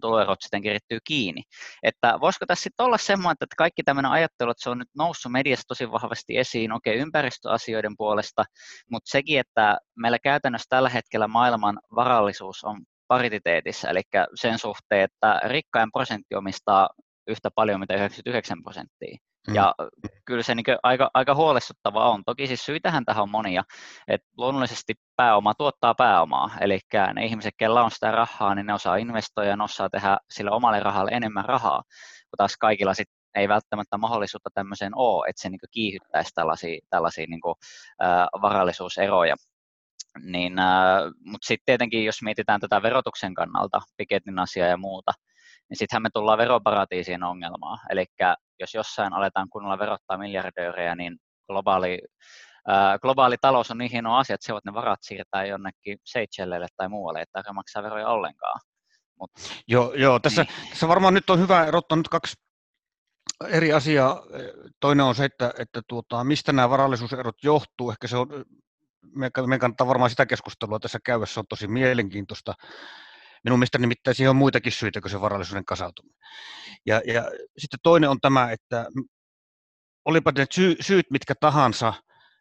tuloerot 0.00 0.42
sitten 0.42 0.62
kirittyy 0.62 0.98
kiinni. 1.04 1.42
Että 1.82 2.20
voisiko 2.20 2.46
tässä 2.46 2.62
sitten 2.62 2.86
olla 2.86 2.98
semmoinen, 2.98 3.36
että 3.40 3.56
kaikki 3.58 3.82
tämmöinen 3.82 4.10
ajattelu, 4.10 4.50
että 4.50 4.62
se 4.62 4.70
on 4.70 4.78
nyt 4.78 4.88
noussut 4.96 5.32
mediassa 5.32 5.68
tosi 5.68 5.90
vahvasti 5.90 6.38
esiin, 6.38 6.72
okei, 6.72 6.94
okay, 6.94 7.02
ympäristöasioiden 7.02 7.96
puolesta, 7.96 8.44
mutta 8.90 9.10
sekin, 9.10 9.40
että 9.40 9.78
meillä 9.96 10.18
käytännössä 10.18 10.66
tällä 10.68 10.88
hetkellä 10.88 11.28
maailman 11.28 11.80
varallisuus 11.94 12.64
on 12.64 12.82
parititeetissä, 13.08 13.90
eli 13.90 14.02
sen 14.34 14.58
suhteen, 14.58 15.04
että 15.04 15.40
rikkain 15.44 15.92
prosentti 15.92 16.34
omistaa 16.34 16.88
yhtä 17.26 17.50
paljon 17.54 17.80
mitä 17.80 17.94
99 17.94 18.62
prosenttia. 18.62 19.18
Mm. 19.48 19.54
Ja 19.54 19.74
kyllä 20.24 20.42
se 20.42 20.54
niin 20.54 20.64
aika, 20.82 21.10
aika 21.14 21.34
huolestuttava 21.34 22.10
on. 22.10 22.22
Toki 22.26 22.46
siis 22.46 22.64
syitähän 22.64 23.04
tähän 23.04 23.22
on 23.22 23.30
monia. 23.30 23.62
että 24.08 24.28
luonnollisesti 24.36 24.94
pääoma 25.16 25.54
tuottaa 25.54 25.94
pääomaa. 25.94 26.50
Eli 26.60 26.78
ne 27.14 27.24
ihmiset, 27.24 27.54
kellä 27.56 27.82
on 27.82 27.90
sitä 27.90 28.10
rahaa, 28.10 28.54
niin 28.54 28.66
ne 28.66 28.74
osaa 28.74 28.96
investoida 28.96 29.50
ja 29.50 29.56
ne 29.56 29.64
osaa 29.64 29.90
tehdä 29.90 30.18
sillä 30.30 30.50
omalle 30.50 30.80
rahalle 30.80 31.10
enemmän 31.14 31.44
rahaa. 31.44 31.82
Kun 32.30 32.36
taas 32.36 32.56
kaikilla 32.56 32.94
sit 32.94 33.08
ei 33.34 33.48
välttämättä 33.48 33.98
mahdollisuutta 33.98 34.50
tämmöiseen 34.54 34.92
ole, 34.96 35.28
että 35.28 35.42
se 35.42 35.48
niin 35.48 35.60
kiihyttäisi 35.70 36.34
tällaisia, 36.34 36.80
tällaisia 36.90 37.26
niin 37.28 37.40
kuin, 37.40 37.54
äh, 38.02 38.26
varallisuuseroja. 38.42 39.36
Niin, 40.22 40.58
äh, 40.58 41.02
mutta 41.24 41.46
sitten 41.46 41.66
tietenkin, 41.66 42.04
jos 42.04 42.22
mietitään 42.22 42.60
tätä 42.60 42.82
verotuksen 42.82 43.34
kannalta, 43.34 43.80
Piketin 43.96 44.38
asiaa 44.38 44.68
ja 44.68 44.76
muuta, 44.76 45.12
niin 45.68 45.78
sittenhän 45.78 46.02
me 46.02 46.08
tullaan 46.14 46.38
veroparatiisiin 46.38 47.22
ongelmaan. 47.22 47.78
Eli 47.90 48.06
jos 48.62 48.74
jossain 48.74 49.12
aletaan 49.12 49.48
kunnolla 49.48 49.78
verottaa 49.78 50.18
miljardöörejä, 50.18 50.94
niin 50.94 51.16
globaali, 51.46 51.98
ää, 52.68 52.98
globaali 52.98 53.36
talous 53.40 53.70
on 53.70 53.78
niin 53.78 53.90
hieno 53.90 54.16
asia, 54.16 54.34
että 54.34 54.46
se 54.46 54.52
voit 54.52 54.64
ne 54.64 54.74
varat 54.74 55.02
siirtää 55.02 55.44
jonnekin 55.44 55.98
Seychellelle 56.04 56.66
tai 56.76 56.88
muualle, 56.88 57.22
että 57.22 57.42
ei 57.46 57.52
maksaa 57.52 57.82
veroja 57.82 58.08
ollenkaan. 58.08 58.60
Mut, 59.20 59.30
joo, 59.68 59.94
joo 59.94 60.18
tässä, 60.18 60.42
niin. 60.42 60.70
tässä 60.70 60.88
varmaan 60.88 61.14
nyt 61.14 61.30
on 61.30 61.40
hyvä 61.40 61.66
erottaa 61.66 61.96
nyt 61.96 62.08
kaksi 62.08 62.34
eri 63.48 63.72
asiaa. 63.72 64.22
Toinen 64.80 65.06
on 65.06 65.14
se, 65.14 65.24
että, 65.24 65.54
että 65.58 65.82
tuota, 65.88 66.24
mistä 66.24 66.52
nämä 66.52 66.70
varallisuuserot 66.70 67.36
johtuu. 67.42 67.90
Ehkä 67.90 68.06
se 68.06 68.16
on, 68.16 68.28
me 69.46 69.58
kannattaa 69.58 69.86
varmaan 69.86 70.10
sitä 70.10 70.26
keskustelua 70.26 70.78
tässä 70.78 70.98
käydä, 71.04 71.26
se 71.26 71.40
on 71.40 71.46
tosi 71.48 71.68
mielenkiintoista. 71.68 72.54
Minun 73.44 73.58
mielestä 73.58 73.78
nimittäin 73.78 74.14
siihen 74.14 74.30
on 74.30 74.36
muitakin 74.36 74.72
syitä 74.72 75.00
kuin 75.00 75.10
se 75.10 75.20
varallisuuden 75.20 75.64
kasautuminen. 75.64 76.18
Ja, 76.86 77.02
ja 77.06 77.22
sitten 77.58 77.80
toinen 77.82 78.10
on 78.10 78.20
tämä, 78.20 78.52
että 78.52 78.86
olipa 80.04 80.32
ne 80.36 80.46
sy- 80.50 80.76
syyt 80.80 81.06
mitkä 81.10 81.34
tahansa, 81.34 81.94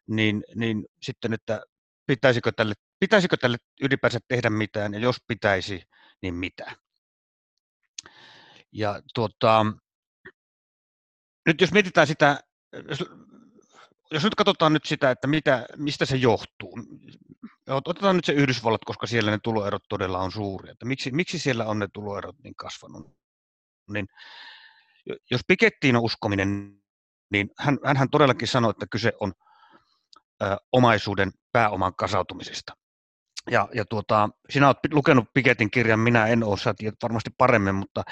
niin, 0.08 0.44
niin 0.56 0.86
sitten, 1.02 1.34
että 1.34 1.62
pitäisikö 2.08 2.52
tälle, 2.52 2.74
pitäisikö 3.00 3.38
tälle 3.38 3.58
ylipäänsä 3.82 4.20
tehdä 4.28 4.50
mitään, 4.50 4.94
ja 4.94 5.00
jos 5.00 5.16
pitäisi, 5.28 5.84
niin 6.22 6.34
mitä. 6.34 6.76
Ja 8.72 9.02
tuota, 9.14 9.66
nyt 11.46 11.62
jos 11.62 11.72
mietitään 11.72 12.08
sitä, 12.08 12.40
jos, 12.90 13.04
jos 14.12 14.24
nyt 14.24 14.36
katsotaan 14.36 14.74
nyt 14.74 14.86
sitä, 14.86 15.12
että 15.12 15.28
mitä, 15.28 15.66
mistä 15.78 16.06
se 16.06 16.16
johtuu, 16.16 16.80
Otetaan 17.72 18.16
nyt 18.16 18.26
se 18.26 18.34
Yhdysvallat, 18.34 18.86
koska 18.86 19.08
siellä 19.08 19.32
ne 19.32 19.40
tuloerot 19.44 19.84
todella 19.90 20.20
on 20.20 20.32
suuria. 20.32 20.72
Että 20.72 20.86
miksi, 20.86 21.12
miksi 21.12 21.40
siellä 21.40 21.66
on 21.66 21.80
ne 21.80 21.88
tuloerot 21.94 22.36
niin 22.44 22.56
kasvanut? 22.56 23.12
Niin, 23.94 24.08
jos 25.32 25.42
Pikettiin 25.48 25.96
on 25.96 26.04
uskominen, 26.04 26.78
niin 27.32 27.50
hän, 27.60 27.78
hän 27.98 28.10
todellakin 28.10 28.48
sanoi, 28.48 28.70
että 28.70 28.86
kyse 28.92 29.14
on 29.20 29.34
ö, 30.42 30.58
omaisuuden 30.72 31.32
pääoman 31.52 31.96
kasautumisesta. 31.96 32.74
Ja, 33.52 33.70
ja 33.74 33.86
tuota, 33.86 34.30
sinä 34.50 34.68
olet 34.68 34.78
lukenut 34.92 35.26
Piketin 35.34 35.72
kirjan, 35.72 36.00
minä 36.00 36.28
en 36.28 36.44
ole, 36.44 36.58
sä 36.58 36.74
tiedät 36.78 36.98
varmasti 37.04 37.30
paremmin, 37.38 37.76
mutta, 37.76 38.04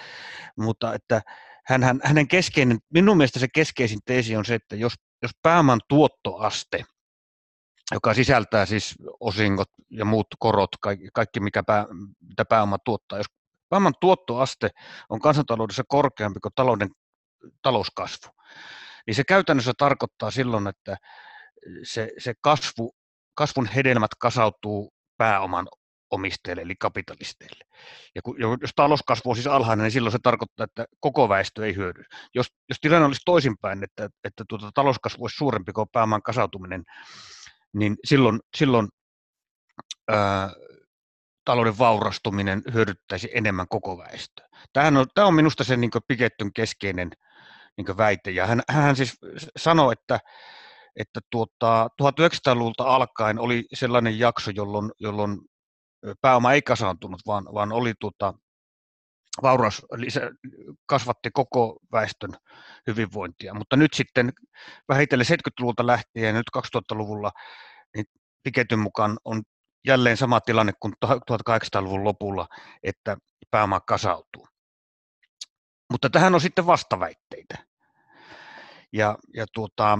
mutta 0.58 0.94
että 0.94 1.22
hän, 1.66 1.84
hän, 1.84 2.00
hänen 2.04 2.28
keskeinen, 2.28 2.80
minun 2.94 3.18
mielestä 3.18 3.40
se 3.40 3.48
keskeisin 3.54 4.00
teesi 4.06 4.36
on 4.36 4.46
se, 4.46 4.56
että 4.56 4.76
jos, 4.76 4.94
jos 5.22 5.32
pääoman 5.44 5.80
tuottoaste– 5.88 6.86
joka 7.94 8.14
sisältää 8.14 8.66
siis 8.66 8.96
osingot 9.20 9.70
ja 9.90 10.06
muut 10.06 10.28
korot, 10.40 10.70
kaikki, 11.14 11.40
mikä 11.40 11.64
pää, 11.64 11.86
mitä 12.30 12.46
pääoma 12.46 12.78
tuottaa. 12.86 13.20
Jos 13.20 13.28
pääoman 13.70 13.94
tuottoaste 14.02 14.70
on 15.10 15.20
kansantaloudessa 15.20 15.84
korkeampi 15.88 16.40
kuin 16.40 16.52
talouden 16.56 16.90
talouskasvu, 17.62 18.32
niin 19.08 19.16
se 19.16 19.24
käytännössä 19.24 19.74
tarkoittaa 19.78 20.32
silloin, 20.32 20.68
että 20.68 20.98
se, 21.84 22.12
se 22.18 22.34
kasvu, 22.42 22.92
kasvun 23.36 23.68
hedelmät 23.68 24.12
kasautuu 24.20 24.94
pääoman 25.18 25.68
omistajille, 26.12 26.62
eli 26.62 26.76
kapitalisteille. 26.80 27.66
Ja 28.16 28.22
kun, 28.22 28.36
jos 28.62 28.72
talouskasvu 28.76 29.30
on 29.30 29.36
siis 29.36 29.48
alhainen, 29.48 29.84
niin 29.84 29.92
silloin 29.92 30.12
se 30.12 30.20
tarkoittaa, 30.24 30.64
että 30.64 30.86
koko 31.00 31.30
väestö 31.30 31.66
ei 31.66 31.76
hyödy. 31.76 32.04
Jos, 32.36 32.48
jos 32.70 32.78
tilanne 32.82 33.06
olisi 33.06 33.22
toisinpäin, 33.26 33.84
että, 33.84 34.10
että 34.24 34.44
tuota, 34.50 34.72
talouskasvu 34.74 35.24
olisi 35.24 35.38
suurempi 35.38 35.72
kuin 35.72 35.88
pääoman 35.92 36.22
kasautuminen, 36.22 36.84
niin 37.74 37.96
silloin, 38.06 38.40
silloin 38.58 38.88
ää, 40.08 40.50
talouden 41.46 41.78
vaurastuminen 41.78 42.62
hyödyttäisi 42.74 43.30
enemmän 43.34 43.68
koko 43.70 43.98
väestöä. 43.98 44.48
Tämähän 44.74 44.98
on, 44.98 45.06
tämä 45.14 45.28
on 45.28 45.34
minusta 45.34 45.64
se 45.64 45.78
niin 45.78 45.92
Pikettyn 46.08 46.54
keskeinen 46.54 47.12
niin 47.78 47.98
väite, 47.98 48.32
ja 48.32 48.48
hän, 48.48 48.62
hän 48.70 48.96
siis 48.96 49.18
sanoi, 49.58 49.94
että, 49.94 50.20
että 50.96 51.20
tuota, 51.32 51.90
1900-luvulta 52.04 52.84
alkaen 52.84 53.40
oli 53.40 53.66
sellainen 53.74 54.20
jakso, 54.20 54.52
jolloin, 54.52 54.92
jolloin 55.00 55.38
pääoma 56.22 56.54
ei 56.54 56.62
kasaantunut, 56.62 57.22
vaan, 57.28 57.46
vaan 57.54 57.72
oli 57.72 57.94
tuota, 58.00 58.34
vauraus 59.42 59.86
lisä, 59.92 60.22
kasvatti 60.86 61.30
koko 61.34 61.80
väestön 61.92 62.34
hyvinvointia. 62.88 63.54
Mutta 63.54 63.76
nyt 63.76 63.94
sitten 63.94 64.34
vähitellen 64.90 65.26
70-luvulta 65.26 65.88
lähtien 65.88 66.26
ja 66.28 66.34
nyt 66.34 66.50
2000-luvulla 66.58 67.32
niin 67.96 68.06
Piketyn 68.44 68.80
mukaan 68.80 69.18
on 69.26 69.42
jälleen 69.88 70.18
sama 70.18 70.42
tilanne 70.42 70.74
kuin 70.80 70.94
1800-luvun 71.06 72.04
lopulla, 72.04 72.48
että 72.84 73.18
pääoma 73.52 73.80
kasautuu. 73.80 74.48
Mutta 75.92 76.10
tähän 76.10 76.36
on 76.36 76.42
sitten 76.42 76.66
vastaväitteitä. 76.66 77.58
Ja, 78.94 79.18
ja 79.36 79.46
tuota, 79.54 80.00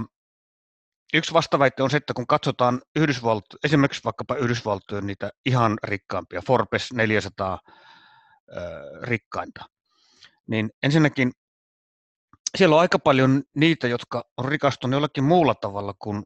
yksi 1.14 1.32
vastaväite 1.32 1.82
on 1.82 1.90
se, 1.90 1.96
että 1.96 2.14
kun 2.14 2.26
katsotaan 2.26 2.82
Yhdysvalt, 2.96 3.44
esimerkiksi 3.64 4.04
vaikkapa 4.04 4.34
Yhdysvaltojen 4.34 5.06
niitä 5.06 5.30
ihan 5.46 5.78
rikkaampia, 5.82 6.42
Forbes 6.46 6.92
400 6.92 7.58
rikkainta. 9.02 9.64
Niin 10.46 10.70
ensinnäkin 10.82 11.32
siellä 12.58 12.74
on 12.74 12.80
aika 12.80 12.98
paljon 12.98 13.42
niitä, 13.56 13.88
jotka 13.88 14.24
on 14.36 14.44
rikastuneet 14.44 14.96
jollakin 14.96 15.24
muulla 15.24 15.54
tavalla 15.54 15.94
kuin 15.98 16.24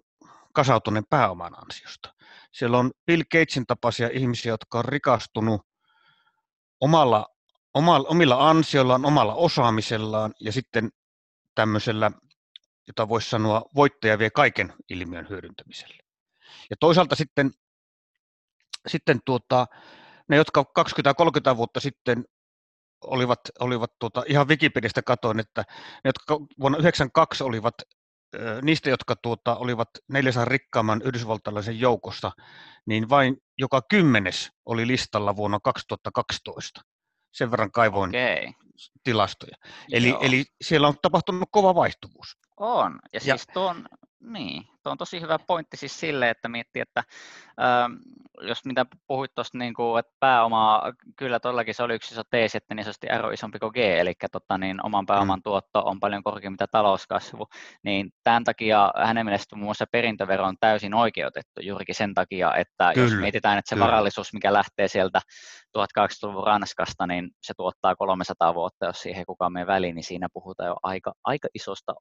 kasautuneen 0.53 1.05
pääoman 1.11 1.63
ansiosta. 1.63 2.15
Siellä 2.53 2.79
on 2.79 2.91
Bill 3.07 3.23
Gatesin 3.33 3.67
tapaisia 3.67 4.11
ihmisiä, 4.13 4.53
jotka 4.53 4.79
on 4.79 4.85
rikastunut 4.85 5.63
omalla, 6.81 7.27
omalla, 7.75 8.09
omilla 8.09 8.51
ansioillaan, 8.51 9.05
omalla 9.05 9.35
osaamisellaan 9.35 10.35
ja 10.41 10.53
sitten 10.53 10.91
tämmöisellä, 11.55 12.11
jota 12.87 13.09
voisi 13.09 13.31
sanoa, 13.31 13.63
voittaja 13.75 14.19
vie 14.19 14.31
kaiken 14.31 14.75
ilmiön 14.91 15.29
hyödyntämisellä. 15.29 15.97
Ja 16.71 16.77
toisaalta 16.81 17.15
sitten, 17.15 17.51
sitten 18.87 19.21
tuota, 19.25 19.67
ne, 20.29 20.37
jotka 20.37 20.65
20-30 21.53 21.57
vuotta 21.57 21.81
sitten 21.81 22.25
olivat, 23.05 23.41
olivat 23.61 23.91
tuota, 23.99 24.23
ihan 24.27 24.49
Wikipediasta 24.49 25.03
katoin, 25.03 25.41
että 25.41 25.65
ne, 26.05 26.09
jotka 26.09 26.35
vuonna 26.35 26.77
1992 26.77 27.45
olivat 27.45 27.75
niistä, 28.63 28.91
jotka 28.91 29.17
tuota, 29.17 29.57
olivat 29.57 29.89
400 30.09 30.45
rikkaamman 30.45 31.03
yhdysvaltalaisen 31.05 31.81
joukossa, 31.81 32.33
niin 32.87 33.09
vain 33.09 33.37
joka 33.59 33.83
kymmenes 33.91 34.51
oli 34.67 34.87
listalla 34.87 35.37
vuonna 35.37 35.59
2012. 35.65 36.81
Sen 37.33 37.51
verran 37.51 37.73
kaivoin 37.73 38.11
okay. 38.11 38.53
tilastoja. 39.05 39.57
Eli, 39.93 40.17
eli 40.21 40.45
siellä 40.65 40.89
on 40.89 40.95
tapahtunut 41.03 41.49
kova 41.53 41.75
vaihtuvuus. 41.75 42.37
On, 42.61 42.99
ja, 43.13 43.21
ja 43.25 43.37
siis 43.37 43.47
tuon, 43.53 43.89
niin, 44.21 44.65
tuo 44.85 44.93
on 44.93 44.99
tosi 44.99 45.21
hyvä 45.21 45.39
pointti 45.47 45.77
siis 45.77 46.01
sille, 46.01 46.31
että 46.31 46.49
miettii, 46.49 46.83
että 46.83 47.05
ähm, 47.63 47.93
jos 48.41 48.65
mitä 48.65 48.87
puhuit 49.07 49.35
tuosta, 49.35 49.59
niin 49.59 49.75
kuin, 49.75 49.99
että 49.99 50.13
pääoma, 50.21 50.83
kyllä 51.17 51.41
todellakin 51.41 51.75
se 51.75 51.83
oli 51.83 51.95
yksi 51.95 52.15
iso 52.15 52.23
teesi, 52.31 52.57
että 52.57 52.75
niin 52.75 52.85
sanotusti 52.85 53.07
on 53.25 53.35
isompi 53.35 53.59
kuin 53.59 53.73
G, 53.75 53.77
eli 53.77 54.13
tota, 54.33 54.59
niin 54.59 54.87
oman 54.87 55.07
pääoman 55.07 55.39
mm. 55.39 55.43
tuotto 55.43 55.83
on 55.85 56.01
paljon 56.01 56.23
korkeampi 56.23 56.55
mitä 56.55 56.67
talouskasvu, 56.67 57.47
niin 57.83 58.11
tämän 58.25 58.45
takia 58.45 58.93
hänen 59.05 59.27
mielestä 59.27 59.57
muun 59.57 59.65
muassa 59.65 59.87
perintövero 59.93 60.45
on 60.45 60.57
täysin 60.61 60.95
oikeutettu 60.95 61.61
juurikin 61.61 61.95
sen 61.95 62.15
takia, 62.15 62.55
että 62.55 62.93
kyllä, 62.95 63.09
jos 63.09 63.21
mietitään, 63.21 63.59
että 63.59 63.69
se 63.69 63.75
kyllä. 63.75 63.87
varallisuus, 63.87 64.33
mikä 64.33 64.53
lähtee 64.53 64.89
sieltä 64.89 65.21
1800-luvun 65.79 66.47
Ranskasta, 66.47 67.07
niin 67.07 67.31
se 67.43 67.55
tuottaa 67.57 67.97
300 67.97 68.55
vuotta, 68.55 68.87
jos 68.87 69.03
siihen 69.03 69.27
kukaan 69.27 69.53
menee 69.53 69.67
väliin, 69.67 69.95
niin 69.95 70.05
siinä 70.05 70.29
puhutaan 70.33 70.67
jo 70.67 70.77
aika, 70.83 71.13
aika 71.25 71.49
isosta 71.55 71.95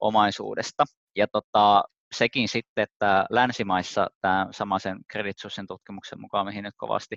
omaisuudesta. 0.00 0.84
Ja 1.16 1.26
tota, 1.28 1.84
sekin 2.12 2.48
sitten, 2.48 2.82
että 2.82 3.26
länsimaissa 3.30 4.06
tämä 4.20 4.46
samaisen 4.50 4.98
Credit 5.12 5.38
Suissein 5.38 5.66
tutkimuksen 5.66 6.20
mukaan, 6.20 6.46
mihin 6.46 6.64
nyt 6.64 6.74
kovasti, 6.76 7.16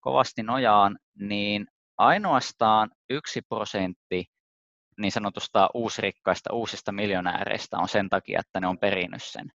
kovasti 0.00 0.42
nojaan, 0.42 0.98
niin 1.18 1.66
ainoastaan 1.98 2.90
yksi 3.10 3.42
prosentti 3.42 4.24
niin 4.98 5.12
sanotusta 5.12 5.68
uusrikkaista, 5.74 6.52
uusista 6.52 6.92
miljonääreistä 6.92 7.78
on 7.78 7.88
sen 7.88 8.08
takia, 8.08 8.40
että 8.40 8.60
ne 8.60 8.66
on 8.66 8.78
perinyt 8.78 9.22
sen. 9.22 9.46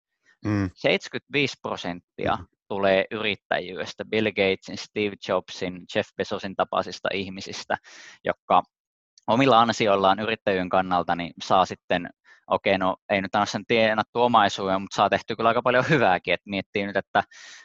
Mm. 0.44 0.70
75 0.74 1.56
prosenttia 1.62 2.36
mm. 2.36 2.46
tulee 2.68 3.04
yrittäjyydestä, 3.10 4.04
Bill 4.04 4.26
Gatesin, 4.30 4.78
Steve 4.78 5.16
Jobsin, 5.28 5.80
Jeff 5.94 6.10
Bezosin 6.16 6.56
tapaisista 6.56 7.08
ihmisistä, 7.12 7.76
jotka 8.24 8.62
omilla 9.26 9.60
ansioillaan 9.60 10.20
yrittäjyyden 10.20 10.68
kannalta 10.68 11.16
niin 11.16 11.32
saa 11.44 11.66
sitten 11.66 12.08
okei, 12.46 12.78
no 12.78 12.96
ei 13.10 13.22
nyt 13.22 13.34
aina 13.34 13.46
sen 13.46 13.66
tienattu 13.66 14.22
omaisuuden, 14.22 14.80
mutta 14.82 14.96
saa 14.96 15.10
tehty 15.10 15.36
kyllä 15.36 15.48
aika 15.48 15.62
paljon 15.62 15.84
hyvääkin, 15.88 16.34
että 16.34 16.50
miettii 16.50 16.86
nyt, 16.86 16.96
että 16.96 17.22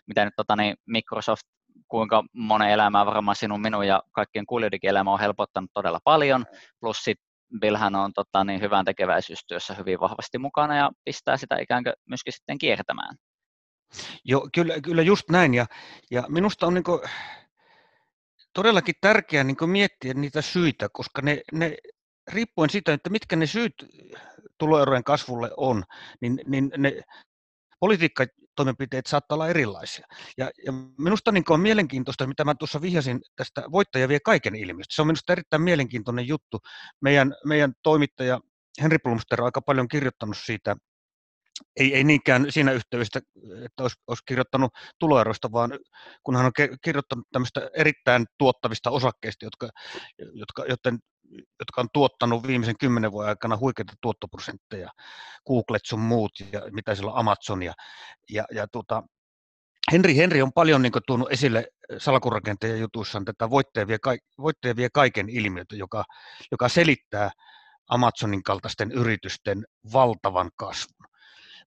mitä 0.08 0.26
nyt 0.26 0.34
tota, 0.36 0.56
niin 0.56 0.76
Microsoft 0.88 1.44
kuinka 1.88 2.24
monen 2.34 2.70
elämää 2.70 3.06
varmaan 3.06 3.36
sinun, 3.36 3.62
minun 3.62 3.88
ja 3.88 4.04
kaikkien 4.12 4.46
kuulijoidenkin 4.46 4.90
elämä 4.90 5.14
on 5.14 5.20
helpottanut 5.20 5.72
todella 5.74 6.00
paljon, 6.04 6.46
plus 6.80 7.04
sitten 7.04 7.30
Billhän 7.60 7.96
on 7.96 8.14
tota, 8.14 8.44
niin 8.44 8.62
hyvän 8.62 8.86
tekeväisyystyössä 8.86 9.74
hyvin 9.74 10.00
vahvasti 10.00 10.38
mukana 10.38 10.78
ja 10.78 10.92
pistää 11.06 11.38
sitä 11.38 11.58
ikään 11.60 11.84
kuin 11.84 11.94
myöskin 12.06 12.34
sitten 12.34 12.58
kiertämään. 12.58 13.16
Joo, 14.26 14.50
kyllä, 14.54 14.82
kyllä 14.82 15.02
just 15.02 15.30
näin. 15.30 15.54
Ja, 15.54 15.66
ja 16.12 16.24
minusta 16.28 16.68
on 16.68 16.74
niin 16.74 16.84
kuin, 16.84 17.02
todellakin 18.54 18.96
tärkeää 19.02 19.44
niin 19.44 19.70
miettiä 19.70 20.14
niitä 20.14 20.42
syitä, 20.42 20.90
koska 20.94 21.22
ne, 21.22 21.42
ne 21.54 21.78
riippuen 22.28 22.70
siitä, 22.70 22.94
että 22.94 23.10
mitkä 23.10 23.36
ne 23.36 23.46
syyt 23.46 23.74
tuloerojen 24.60 25.04
kasvulle 25.04 25.52
on, 25.58 25.84
niin, 26.22 26.40
niin 26.48 26.72
ne 26.78 27.02
politiikkatoimenpiteet 27.80 29.06
saattaa 29.06 29.36
olla 29.36 29.48
erilaisia. 29.48 30.08
Ja, 30.38 30.52
ja 30.66 30.72
minusta 30.98 31.32
niin 31.32 31.44
on 31.50 31.60
mielenkiintoista, 31.60 32.28
mitä 32.28 32.46
mä 32.46 32.56
tuossa 32.56 32.82
vihjasin 32.82 33.22
tästä 33.36 33.64
voittaja 33.72 34.08
vie 34.08 34.20
kaiken 34.20 34.56
ilmiöstä. 34.56 34.96
Se 34.96 35.02
on 35.02 35.08
minusta 35.08 35.34
erittäin 35.34 35.62
mielenkiintoinen 35.62 36.28
juttu. 36.28 36.60
Meidän, 37.02 37.36
meidän 37.46 37.74
toimittaja 37.84 38.40
Henri 38.82 38.98
Plumster 38.98 39.42
on 39.42 39.46
aika 39.46 39.62
paljon 39.62 39.88
kirjoittanut 39.88 40.38
siitä 40.38 40.76
ei, 41.76 41.96
ei 41.96 42.04
niinkään 42.04 42.46
siinä 42.50 42.72
yhteydessä, 42.72 43.20
että 43.66 43.84
olisi, 43.84 43.96
olisi 44.08 44.24
kirjoittanut 44.26 44.74
tuloeroista, 45.00 45.52
vaan 45.52 45.80
kun 46.24 46.36
hän 46.36 46.46
on 46.46 46.52
kirjoittanut 46.84 47.28
tämmöistä 47.32 47.70
erittäin 47.74 48.26
tuottavista 48.38 48.90
osakkeista, 48.90 49.46
jotka, 49.46 49.70
jotka, 50.34 50.66
joten, 50.66 51.00
jotka 51.32 51.82
on 51.82 51.88
tuottanut 51.94 52.48
viimeisen 52.48 52.78
kymmenen 52.80 53.12
vuoden 53.12 53.30
aikana 53.30 53.58
huikeita 53.58 53.94
tuottoprosentteja, 54.02 54.90
Googlet 55.48 55.82
sun 55.86 56.00
muut 56.00 56.32
ja 56.52 56.62
mitä 56.72 56.96
siellä 56.96 57.12
on 57.12 57.20
Amazonia. 57.20 57.74
Ja, 58.30 58.46
ja 58.54 58.68
tuota, 58.68 59.04
Henri, 59.92 60.16
Henri 60.16 60.42
on 60.42 60.54
paljon 60.54 60.82
niin 60.82 60.94
tuonut 61.08 61.32
esille 61.32 61.68
salkurakenteen 61.98 62.80
jutuissaan 62.80 63.26
tätä 63.26 63.50
voittaja 63.50 63.88
vie, 63.88 63.98
voittaja 64.38 64.76
vie 64.76 64.90
kaiken 64.94 65.30
ilmiötä, 65.30 65.76
joka, 65.76 66.04
joka 66.52 66.70
selittää 66.70 67.32
Amazonin 67.90 68.44
kaltaisten 68.44 68.92
yritysten 68.92 69.66
valtavan 69.94 70.50
kasvun. 70.56 71.08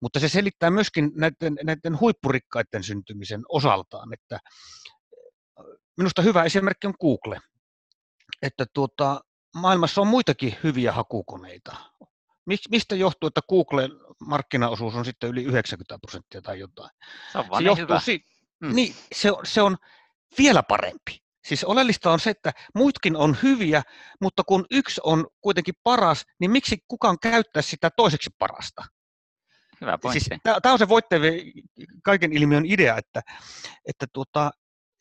Mutta 0.03 0.21
se 0.21 0.29
selittää 0.29 0.71
myöskin 0.71 1.11
näiden, 1.17 1.59
näiden 1.65 2.01
huippurikkaiden 2.01 2.83
syntymisen 2.83 3.43
osaltaan, 3.49 4.13
että 4.13 4.39
minusta 5.97 6.23
hyvä 6.23 6.45
esimerkki 6.45 6.87
on 6.87 6.95
Google, 7.01 7.41
että 8.43 8.67
tuota, 8.75 9.21
maailmassa 9.55 10.01
on 10.01 10.07
muitakin 10.07 10.57
hyviä 10.65 10.93
hakukoneita. 10.93 11.77
Mistä 12.71 12.97
johtuu, 12.97 13.27
että 13.27 13.41
Googlen 13.49 13.91
markkinaosuus 14.21 14.95
on 14.95 15.05
sitten 15.05 15.31
yli 15.31 15.43
90 15.43 15.99
prosenttia 15.99 16.43
tai 16.43 16.59
jotain? 16.59 16.91
Se 17.33 17.38
on 17.38 17.49
vaan 17.51 17.62
se 17.62 17.69
niin 17.69 17.79
hyvä. 17.79 18.01
Si- 18.01 18.27
mm. 18.61 18.75
Niin, 18.75 18.95
se, 19.15 19.33
on, 19.33 19.47
se 19.47 19.62
on 19.62 19.77
vielä 20.38 20.62
parempi. 20.62 21.23
Siis 21.45 21.65
oleellista 21.65 22.12
on 22.12 22.21
se, 22.21 22.31
että 22.31 22.53
muutkin 22.75 23.17
on 23.17 23.37
hyviä, 23.43 23.83
mutta 24.21 24.45
kun 24.45 24.67
yksi 24.71 25.01
on 25.05 25.27
kuitenkin 25.41 25.75
paras, 25.83 26.25
niin 26.41 26.51
miksi 26.51 26.79
kukaan 26.88 27.19
käyttää 27.23 27.62
sitä 27.62 27.91
toiseksi 27.97 28.31
parasta? 28.38 28.85
Hyvä 29.81 29.99
pointti. 29.99 30.21
Siis, 30.21 30.41
tämä 30.62 30.73
on 30.73 30.79
se 30.79 30.88
voitteve 30.88 31.43
kaiken 32.05 32.33
ilmiön 32.33 32.65
idea, 32.67 32.97
että, 32.97 33.23
että 33.87 34.07
tuota, 34.12 34.51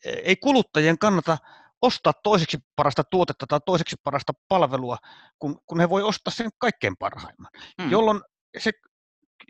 ei 0.04 0.36
kuluttajien 0.36 0.98
kannata 0.98 1.38
ostaa 1.82 2.12
toiseksi 2.22 2.58
parasta 2.76 3.04
tuotetta 3.04 3.46
tai 3.46 3.60
toiseksi 3.66 3.96
parasta 4.04 4.32
palvelua, 4.48 4.96
kun, 5.38 5.58
kun 5.66 5.80
he 5.80 5.88
voi 5.88 6.02
ostaa 6.02 6.32
sen 6.32 6.50
kaikkein 6.58 6.96
parhaimman, 6.98 7.50
hmm. 7.82 7.90
jolloin 7.90 8.20
se 8.58 8.70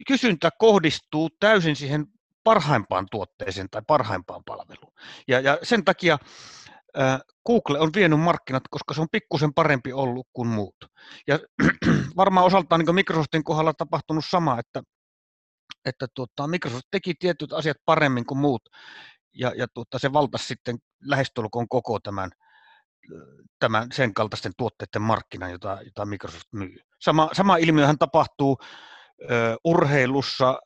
kysyntä 0.06 0.50
kohdistuu 0.58 1.30
täysin 1.40 1.76
siihen 1.76 2.06
parhaimpaan 2.44 3.06
tuotteeseen 3.10 3.70
tai 3.70 3.82
parhaimpaan 3.86 4.42
palveluun. 4.46 4.92
Ja, 5.28 5.40
ja 5.40 5.58
sen 5.62 5.84
takia 5.84 6.18
äh, 6.98 7.20
Google 7.46 7.78
on 7.78 7.90
vienyt 7.94 8.20
markkinat, 8.20 8.62
koska 8.70 8.94
se 8.94 9.00
on 9.00 9.08
pikkusen 9.12 9.54
parempi 9.54 9.92
ollut 9.92 10.26
kuin 10.32 10.48
muut. 10.48 10.76
Ja 11.26 11.38
varmaan 12.16 12.46
osaltaan 12.46 12.80
niin 12.80 12.94
Microsoftin 12.94 13.44
kohdalla 13.44 13.72
tapahtunut 13.74 14.24
sama, 14.28 14.58
että 14.58 14.82
että 15.84 16.06
tuota, 16.14 16.48
Microsoft 16.48 16.84
teki 16.90 17.14
tietyt 17.14 17.52
asiat 17.52 17.76
paremmin 17.84 18.26
kuin 18.26 18.38
muut, 18.38 18.62
ja, 19.34 19.52
ja 19.56 19.66
tuota, 19.74 19.98
se 19.98 20.12
valtasi 20.12 20.46
sitten 20.46 20.78
lähestulkoon 21.00 21.68
koko 21.68 22.00
tämän, 22.00 22.30
tämän 23.58 23.88
sen 23.92 24.14
kaltaisten 24.14 24.52
tuotteiden 24.56 25.02
markkinan, 25.02 25.50
jota, 25.50 25.78
jota 25.84 26.06
Microsoft 26.06 26.46
myy. 26.52 26.76
Sama, 27.00 27.30
sama 27.32 27.56
ilmiöhän 27.56 27.98
tapahtuu 27.98 28.58
ö, 29.30 29.56
urheilussa, 29.64 30.58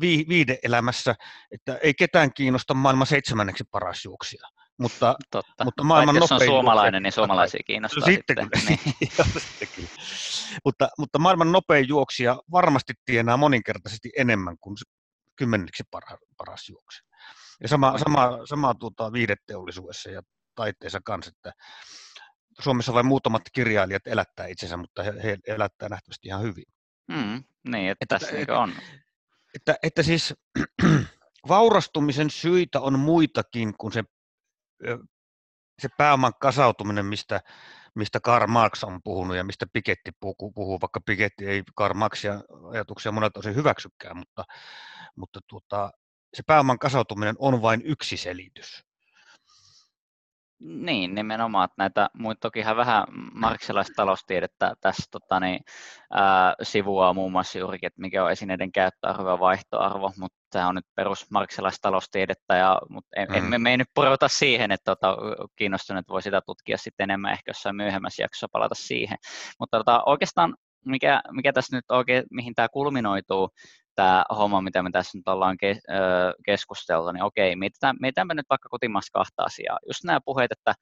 vi, 0.00 0.24
viideelämässä, 0.28 1.14
että 1.50 1.78
ei 1.82 1.94
ketään 1.94 2.32
kiinnosta 2.32 2.74
maailman 2.74 3.06
seitsemänneksi 3.06 3.64
paras 3.70 4.04
juoksija. 4.04 4.48
Mutta, 4.78 5.16
Totta. 5.30 5.64
mutta 5.64 5.84
maailman 5.84 6.16
jos 6.16 6.32
on 6.32 6.40
suomalainen, 6.44 7.02
niin 7.02 7.12
suomalaisia 7.12 7.60
kiinnostaa 7.66 8.06
sitten. 8.06 8.36
sitten. 8.54 8.66
Niin. 8.68 9.10
kyllä. 9.76 9.88
mutta, 10.64 10.88
mutta 10.98 11.18
maailman 11.18 11.52
nopein 11.52 11.88
juoksija 11.88 12.42
varmasti 12.50 12.92
tienaa 13.04 13.36
moninkertaisesti 13.36 14.10
enemmän 14.16 14.56
kuin 14.60 14.76
kymmeniksi 15.36 15.84
paras, 15.90 16.18
paras 16.36 16.68
juoksija. 16.68 17.07
Ja 17.62 17.68
sama, 17.68 17.98
sama, 17.98 18.38
sama 18.44 18.74
tuota, 18.74 19.12
viideteollisuudessa 19.12 20.10
ja 20.10 20.22
taiteessa 20.54 21.00
kanssa, 21.04 21.32
että 21.36 21.52
Suomessa 22.60 22.94
vain 22.94 23.06
muutamat 23.06 23.42
kirjailijat 23.52 24.06
elättää 24.06 24.46
itsensä, 24.46 24.76
mutta 24.76 25.02
he, 25.02 25.12
he 25.22 25.38
elättää 25.46 25.88
nähtävästi 25.88 26.28
ihan 26.28 26.42
hyvin. 26.42 26.64
Mm, 27.08 27.44
niin, 27.68 27.90
että, 27.90 28.04
että 28.04 28.18
tässä 28.18 28.38
että, 28.38 28.58
on. 28.58 28.70
Että, 28.70 28.82
että, 29.54 29.76
että 29.82 30.02
siis 30.02 30.34
vaurastumisen 31.48 32.30
syitä 32.30 32.80
on 32.80 32.98
muitakin 32.98 33.74
kuin 33.78 33.92
se 33.92 34.04
se 35.78 35.88
pääoman 35.98 36.32
kasautuminen, 36.40 37.06
mistä, 37.06 37.40
mistä 37.94 38.20
Karl 38.20 38.46
Marx 38.46 38.84
on 38.84 39.00
puhunut 39.04 39.36
ja 39.36 39.44
mistä 39.44 39.66
Piketty 39.72 40.12
puhuu, 40.20 40.52
puhuu 40.52 40.80
vaikka 40.80 41.00
Piketty 41.00 41.50
ei 41.50 41.62
Karl 41.74 41.94
Marxia 41.94 42.40
ajatuksia 42.70 43.12
monelta 43.12 43.38
osin 43.38 43.54
hyväksykään, 43.54 44.16
mutta, 44.16 44.44
mutta 45.16 45.40
tuota, 45.48 45.90
se 46.34 46.42
pääoman 46.46 46.78
kasautuminen 46.78 47.36
on 47.38 47.62
vain 47.62 47.82
yksi 47.84 48.16
selitys. 48.16 48.88
Niin, 50.60 51.14
nimenomaan. 51.14 51.64
Että 51.64 51.74
näitä, 51.78 52.10
mutta 52.14 52.40
tokihan 52.40 52.76
vähän 52.76 53.04
marksilaista 53.32 53.92
taloustiedettä 53.96 54.74
tässä 54.80 55.02
tota, 55.10 55.40
niin, 55.40 55.60
ää, 56.12 56.54
sivuaa 56.62 57.14
muun 57.14 57.32
muassa 57.32 57.58
juurikin, 57.58 57.86
että 57.86 58.00
mikä 58.00 58.24
on 58.24 58.32
esineiden 58.32 58.72
käyttöarvo 58.72 59.30
ja 59.30 59.38
vaihtoarvo, 59.38 60.12
mutta 60.18 60.38
tämä 60.50 60.68
on 60.68 60.74
nyt 60.74 60.86
perus 60.94 61.30
marksilaista 61.30 61.82
taloustiedettä, 61.82 62.56
ja, 62.56 62.80
mutta 62.88 63.08
en, 63.16 63.28
mm. 63.42 63.48
me, 63.48 63.58
me 63.58 63.70
ei 63.70 63.76
nyt 63.76 63.88
porota 63.94 64.28
siihen, 64.28 64.72
että 64.72 64.94
tota, 64.96 65.16
kiinnostuneet 65.56 66.08
voi 66.08 66.22
sitä 66.22 66.40
tutkia 66.46 66.78
sitten 66.78 67.04
enemmän 67.04 67.32
ehkä 67.32 67.50
jossain 67.50 67.76
myöhemmässä 67.76 68.22
jaksossa 68.22 68.48
palata 68.52 68.74
siihen. 68.74 69.18
Mutta 69.60 69.78
tota, 69.78 70.02
oikeastaan 70.06 70.54
mikä, 70.84 71.22
mikä 71.30 71.52
tässä 71.52 71.76
nyt 71.76 71.84
oikein, 71.88 72.24
mihin 72.30 72.54
tämä 72.54 72.68
kulminoituu, 72.68 73.50
tämä 73.98 74.24
homma, 74.38 74.60
mitä 74.60 74.82
me 74.82 74.90
tässä 74.90 75.18
nyt 75.18 75.28
ollaan 75.28 75.56
ke, 75.58 75.78
keskusteltu, 76.44 77.12
niin 77.12 77.22
okei, 77.22 77.56
mietitään, 77.56 77.96
mietitäänpä 78.00 78.34
nyt 78.34 78.46
vaikka 78.50 78.68
kotimassa 78.68 79.10
kahta 79.12 79.42
asiaa. 79.42 79.78
Just 79.86 80.04
nämä 80.04 80.20
puheet, 80.24 80.52
että 80.52 80.74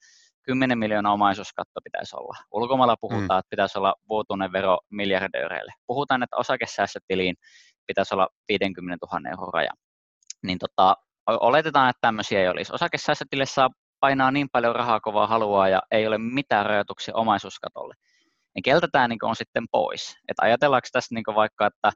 10 0.42 0.78
miljoonaa 0.78 1.12
omaisuuskatto 1.12 1.80
pitäisi 1.84 2.16
olla. 2.16 2.38
Ulkomailla 2.52 2.96
puhutaan, 3.00 3.38
mm. 3.38 3.38
että 3.38 3.50
pitäisi 3.50 3.78
olla 3.78 3.94
vuotuinen 4.08 4.52
vero 4.52 4.78
miljardööreille. 4.90 5.72
Puhutaan, 5.86 6.22
että 6.22 6.36
osakesäästötiliin 6.36 7.36
pitäisi 7.86 8.14
olla 8.14 8.28
50 8.48 9.06
000 9.12 9.30
euron 9.30 9.54
raja. 9.54 9.70
Niin 10.42 10.58
tota, 10.58 10.96
oletetaan, 11.26 11.90
että 11.90 12.00
tämmöisiä 12.00 12.40
ei 12.40 12.48
olisi. 12.48 12.74
Osakesäästötilille 12.74 13.46
saa 13.46 13.70
painaa 14.00 14.30
niin 14.30 14.48
paljon 14.52 14.76
rahaa 14.76 15.00
kovaa 15.00 15.26
haluaa 15.26 15.68
ja 15.68 15.82
ei 15.90 16.06
ole 16.06 16.18
mitään 16.18 16.66
rajoituksia 16.66 17.14
omaisuuskatolle 17.14 17.94
niin 18.56 18.62
keltä 18.62 18.88
tämä 18.92 19.08
niin 19.08 19.24
on 19.24 19.36
sitten 19.36 19.66
pois? 19.72 20.16
Et 20.28 20.36
ajatellaanko 20.40 20.88
tässä 20.92 21.14
niin 21.14 21.24
vaikka, 21.34 21.66
että 21.66 21.92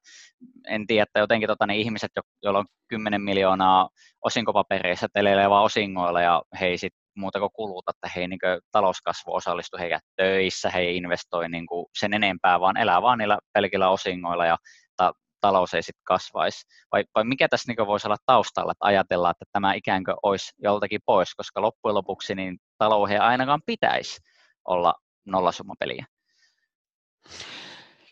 en 0.69 0.87
tiedä, 0.87 1.03
että 1.03 1.19
jotenkin 1.21 1.47
tota, 1.47 1.67
ne 1.67 1.77
ihmiset, 1.77 2.11
joilla 2.43 2.59
on 2.59 2.67
10 2.89 3.23
miljoonaa 3.23 3.89
osinkopapereissa 4.25 5.07
telelee 5.13 5.51
vaan 5.51 5.65
osingoilla 5.65 6.21
ja 6.21 6.43
he 6.61 6.67
ei 6.67 6.79
sit 6.79 6.93
muuta 7.17 7.39
kuin 7.39 7.51
kuluta, 7.53 7.93
että 7.97 8.21
he 8.21 8.29
niin 8.29 8.39
talouskasvu 8.73 9.35
osallistu, 9.35 9.77
he 9.79 9.99
töissä, 10.17 10.71
he 10.71 10.81
ei 10.81 10.97
investoi 10.97 11.49
niin 11.49 11.67
sen 11.99 12.15
enempää, 12.15 12.61
vaan 12.61 12.77
elää 12.77 13.03
vaan 13.03 13.19
niillä 13.19 13.39
pelkillä 13.53 13.89
osingoilla 13.89 14.47
ja 14.47 14.57
ta- 14.97 15.13
talous 15.41 15.75
ei 15.75 15.83
sitten 15.83 16.05
kasvaisi? 16.05 16.67
Vai, 16.93 17.05
vai 17.15 17.25
mikä 17.25 17.49
tässä 17.49 17.73
niin 17.73 17.87
voisi 17.87 18.07
olla 18.07 18.17
taustalla, 18.27 18.73
että 18.73 18.87
ajatellaan, 18.87 19.31
että 19.31 19.45
tämä 19.53 19.75
ikään 19.75 20.05
kuin 20.05 20.17
olisi 20.23 20.53
joltakin 20.63 21.01
pois, 21.07 21.35
koska 21.35 21.63
loppujen 21.63 21.95
lopuksi 21.95 22.35
niin 22.35 22.59
talouden 22.79 23.23
ainakaan 23.23 23.61
pitäisi 23.67 24.21
olla 24.65 24.95
nollasummapeliä? 25.27 26.07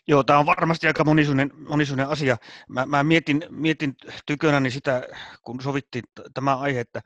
Joo, 0.07 0.23
tämä 0.23 0.39
on 0.39 0.45
varmasti 0.45 0.87
aika 0.87 1.03
monisuinen, 1.03 1.51
monisuinen 1.67 2.09
asia. 2.09 2.37
Mä, 2.69 2.85
mä 2.85 3.03
mietin, 3.03 3.43
mietin 3.49 3.95
tykönäni 4.25 4.71
sitä, 4.71 5.07
kun 5.41 5.61
sovittiin 5.61 6.03
tämä 6.33 6.57
aihe, 6.57 6.79
että 6.79 7.01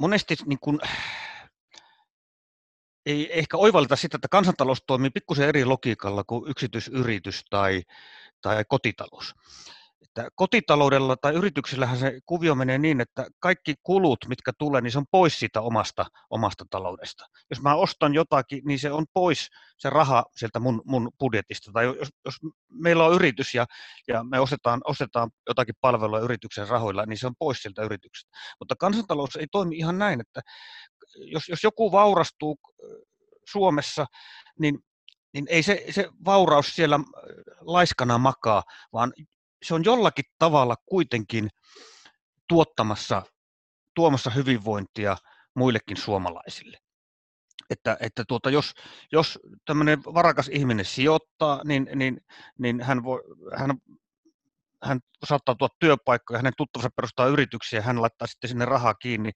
monesti 0.00 0.36
niin 0.46 0.58
kun, 0.60 0.80
ei 3.06 3.38
ehkä 3.38 3.56
oivalleta 3.56 3.96
sitä, 3.96 4.16
että 4.16 4.28
kansantalous 4.30 4.82
toimii 4.86 5.10
pikkusen 5.10 5.48
eri 5.48 5.64
logiikalla 5.64 6.24
kuin 6.24 6.50
yksityisyritys 6.50 7.44
tai, 7.50 7.82
tai 8.42 8.64
kotitalous 8.68 9.34
että 10.10 10.30
kotitaloudella 10.34 11.16
tai 11.16 11.34
yrityksillähän 11.34 11.98
se 11.98 12.20
kuvio 12.26 12.54
menee 12.54 12.78
niin, 12.78 13.00
että 13.00 13.26
kaikki 13.38 13.74
kulut, 13.82 14.18
mitkä 14.28 14.52
tulee, 14.58 14.80
niin 14.80 14.92
se 14.92 14.98
on 14.98 15.06
pois 15.10 15.38
siitä 15.38 15.60
omasta, 15.60 16.06
omasta 16.30 16.64
taloudesta. 16.70 17.26
Jos 17.50 17.62
mä 17.62 17.74
ostan 17.74 18.14
jotakin, 18.14 18.62
niin 18.64 18.78
se 18.78 18.92
on 18.92 19.06
pois 19.12 19.48
se 19.78 19.90
raha 19.90 20.24
sieltä 20.36 20.60
mun, 20.60 20.82
mun 20.84 21.10
budjetista. 21.18 21.72
Tai 21.72 21.84
jos, 21.84 22.08
jos 22.24 22.34
meillä 22.68 23.04
on 23.04 23.14
yritys 23.14 23.54
ja, 23.54 23.66
ja 24.08 24.24
me 24.24 24.40
ostetaan, 24.40 24.80
ostetaan 24.84 25.30
jotakin 25.48 25.74
palvelua 25.80 26.20
yrityksen 26.20 26.68
rahoilla, 26.68 27.06
niin 27.06 27.18
se 27.18 27.26
on 27.26 27.34
pois 27.38 27.58
sieltä 27.62 27.82
yrityksestä. 27.82 28.30
Mutta 28.58 28.76
kansantalous 28.76 29.36
ei 29.36 29.46
toimi 29.52 29.76
ihan 29.76 29.98
näin, 29.98 30.20
että 30.20 30.40
jos, 31.16 31.48
jos 31.48 31.64
joku 31.64 31.92
vaurastuu 31.92 32.58
Suomessa, 33.50 34.06
niin 34.58 34.78
niin 35.34 35.46
ei 35.48 35.62
se, 35.62 35.84
se 35.90 36.08
vauraus 36.24 36.74
siellä 36.76 37.00
laiskana 37.60 38.18
makaa, 38.18 38.62
vaan 38.92 39.12
se 39.62 39.74
on 39.74 39.84
jollakin 39.84 40.24
tavalla 40.38 40.76
kuitenkin 40.86 41.48
tuottamassa, 42.48 43.22
tuomassa 43.94 44.30
hyvinvointia 44.30 45.16
muillekin 45.54 45.96
suomalaisille. 45.96 46.78
Että, 47.70 47.96
että 48.00 48.24
tuota, 48.28 48.50
jos, 48.50 48.72
jos 49.12 49.38
tämmöinen 49.64 50.04
varakas 50.04 50.48
ihminen 50.48 50.84
sijoittaa, 50.84 51.60
niin, 51.64 51.90
niin, 51.94 52.20
niin 52.58 52.80
hän, 52.82 53.02
voi, 53.02 53.20
hän, 53.56 53.70
hän 54.82 55.00
saattaa 55.24 55.54
tuoda 55.54 55.74
työpaikkoja, 55.78 56.38
hänen 56.38 56.52
tuttavansa 56.56 56.90
perustaa 56.96 57.26
yrityksiä, 57.26 57.82
hän 57.82 58.02
laittaa 58.02 58.26
sitten 58.26 58.50
sinne 58.50 58.64
rahaa 58.64 58.94
kiinni, 58.94 59.30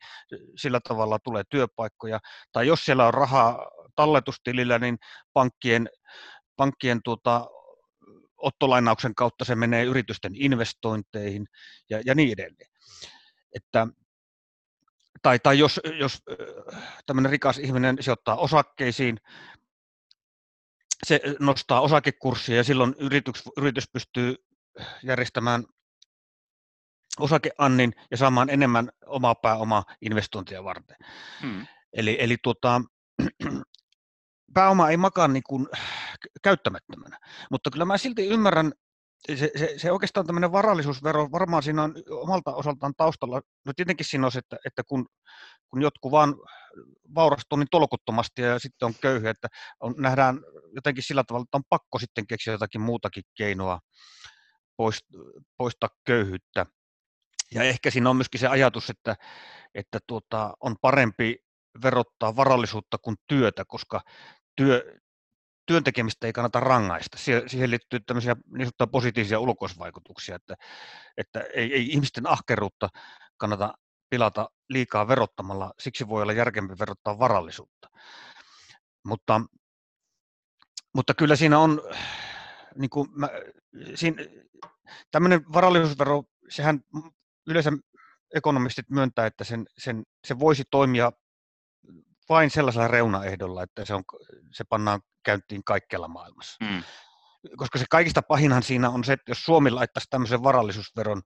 sillä 0.56 0.80
tavalla 0.88 1.18
tulee 1.18 1.42
työpaikkoja. 1.50 2.20
Tai 2.52 2.66
jos 2.66 2.84
siellä 2.84 3.06
on 3.06 3.14
rahaa 3.14 3.66
talletustilillä, 3.96 4.78
niin 4.78 4.98
pankkien, 5.32 5.88
pankkien 6.56 7.00
tuota, 7.04 7.46
ottolainauksen 8.44 9.14
kautta 9.14 9.44
se 9.44 9.54
menee 9.54 9.85
yritysten 9.85 10.33
investointeihin 10.35 11.46
ja, 11.90 12.00
ja 12.07 12.14
niin 12.14 12.33
edelleen. 12.33 12.70
Että, 13.54 13.87
tai, 15.22 15.38
tai 15.38 15.59
jos, 15.59 15.80
jos 15.98 16.22
tämmöinen 17.07 17.33
rikas 17.33 17.59
ihminen 17.59 17.96
sijoittaa 18.00 18.37
osakkeisiin, 18.37 19.20
se 21.07 21.20
nostaa 21.38 21.80
osakekurssia 21.80 22.57
ja 22.57 22.64
silloin 22.64 22.94
yritys, 22.98 23.42
yritys 23.57 23.85
pystyy 23.92 24.35
järjestämään 25.02 25.64
osakeannin 27.20 27.92
ja 28.11 28.16
saamaan 28.16 28.50
enemmän 28.50 28.90
omaa 29.07 29.35
pääomaa 29.35 29.85
investointia 30.00 30.64
varten. 30.64 30.96
Hmm. 31.42 31.66
Eli, 31.92 32.16
eli 32.20 32.37
tuota, 32.42 32.80
pääoma 34.54 34.90
ei 34.90 34.96
makaa 34.96 35.28
niin 35.28 35.42
kuin 35.42 35.68
käyttämättömänä. 36.42 37.18
Mutta 37.50 37.70
kyllä 37.70 37.84
mä 37.84 37.98
silti 37.98 38.28
ymmärrän, 38.28 38.72
se, 39.34 39.50
se, 39.56 39.74
se 39.76 39.92
oikeastaan 39.92 40.26
tämmöinen 40.26 40.52
varallisuusvero, 40.52 41.32
varmaan 41.32 41.62
siinä 41.62 41.82
on 41.82 41.94
omalta 42.10 42.54
osaltaan 42.54 42.92
taustalla, 42.96 43.40
no 43.66 43.72
tietenkin 43.76 44.06
siinä 44.06 44.26
on 44.26 44.32
se, 44.32 44.38
että, 44.38 44.56
että 44.66 44.82
kun, 44.84 45.06
kun 45.68 45.82
jotkut 45.82 46.12
vaan 46.12 46.34
vaurastuu 47.14 47.58
niin 47.58 47.68
tolkuttomasti 47.70 48.42
ja 48.42 48.58
sitten 48.58 48.87
on 48.87 48.94
köyhiä, 49.00 49.30
että 49.30 49.48
on, 49.80 49.94
nähdään 49.98 50.40
jotenkin 50.74 51.02
sillä 51.02 51.24
tavalla, 51.24 51.44
että 51.44 51.56
on 51.56 51.64
pakko 51.68 51.98
sitten 51.98 52.26
keksiä 52.26 52.52
jotakin 52.52 52.80
muutakin 52.80 53.24
keinoa 53.34 53.80
poistaa 55.56 55.88
köyhyyttä. 56.04 56.66
Ja 57.54 57.62
ehkä 57.62 57.90
siinä 57.90 58.10
on 58.10 58.16
myöskin 58.16 58.40
se 58.40 58.48
ajatus, 58.48 58.90
että, 58.90 59.16
että 59.74 59.98
tuota, 60.06 60.54
on 60.60 60.76
parempi 60.80 61.37
verottaa 61.82 62.37
varallisuutta 62.37 62.98
kuin 62.98 63.16
työtä, 63.26 63.64
koska 63.68 64.00
työ, 64.56 65.00
työntekemistä 65.66 66.27
ei 66.27 66.33
kannata 66.33 66.61
rangaista. 66.61 67.18
Siihen 67.46 67.70
liittyy 67.70 68.00
tämmöisiä 68.00 68.37
niin 68.46 68.61
sanottuja 68.61 68.87
positiivisia 68.87 69.40
ulkoisvaikutuksia, 69.40 70.37
että, 70.37 70.55
että 71.16 71.40
ei, 71.40 71.74
ei 71.74 71.88
ihmisten 71.90 72.27
ahkeruutta 72.31 72.88
kannata 73.37 73.74
pilata 74.11 74.50
liikaa 74.68 75.09
verottamalla, 75.09 75.72
siksi 75.79 76.09
voi 76.09 76.22
olla 76.22 76.33
järkempi 76.33 76.74
verottaa 76.79 77.18
varallisuutta. 77.18 77.88
Mutta, 79.05 79.40
mutta 80.94 81.14
kyllä 81.14 81.37
siinä 81.37 81.59
on, 81.59 81.83
niin 82.74 82.90
kuin 82.90 83.09
mä, 83.12 83.29
siinä, 83.94 84.22
tämmöinen 85.11 85.53
varallisuusvero, 85.53 86.22
sehän 86.48 86.81
yleensä 87.46 87.72
ekonomistit 88.35 88.90
myöntää, 88.90 89.27
että 89.27 89.44
sen, 89.44 89.66
sen, 89.79 90.03
se 90.24 90.38
voisi 90.38 90.62
toimia 90.70 91.12
vain 92.29 92.50
sellaisella 92.50 92.88
reunaehdolla, 92.88 93.62
että 93.62 93.85
se, 93.85 93.94
on, 93.94 94.03
se 94.53 94.64
pannaan 94.68 95.00
käyntiin 95.24 95.64
kaikkialla 95.64 96.08
maailmassa. 96.08 96.64
Mm. 96.64 96.82
Koska 97.56 97.78
se 97.78 97.84
kaikista 97.90 98.22
pahinhan 98.22 98.62
siinä 98.62 98.90
on 98.90 99.04
se, 99.04 99.12
että 99.12 99.30
jos 99.30 99.44
Suomi 99.44 99.70
laittaisi 99.70 100.10
tämmöisen 100.10 100.42
varallisuusveron 100.42 101.22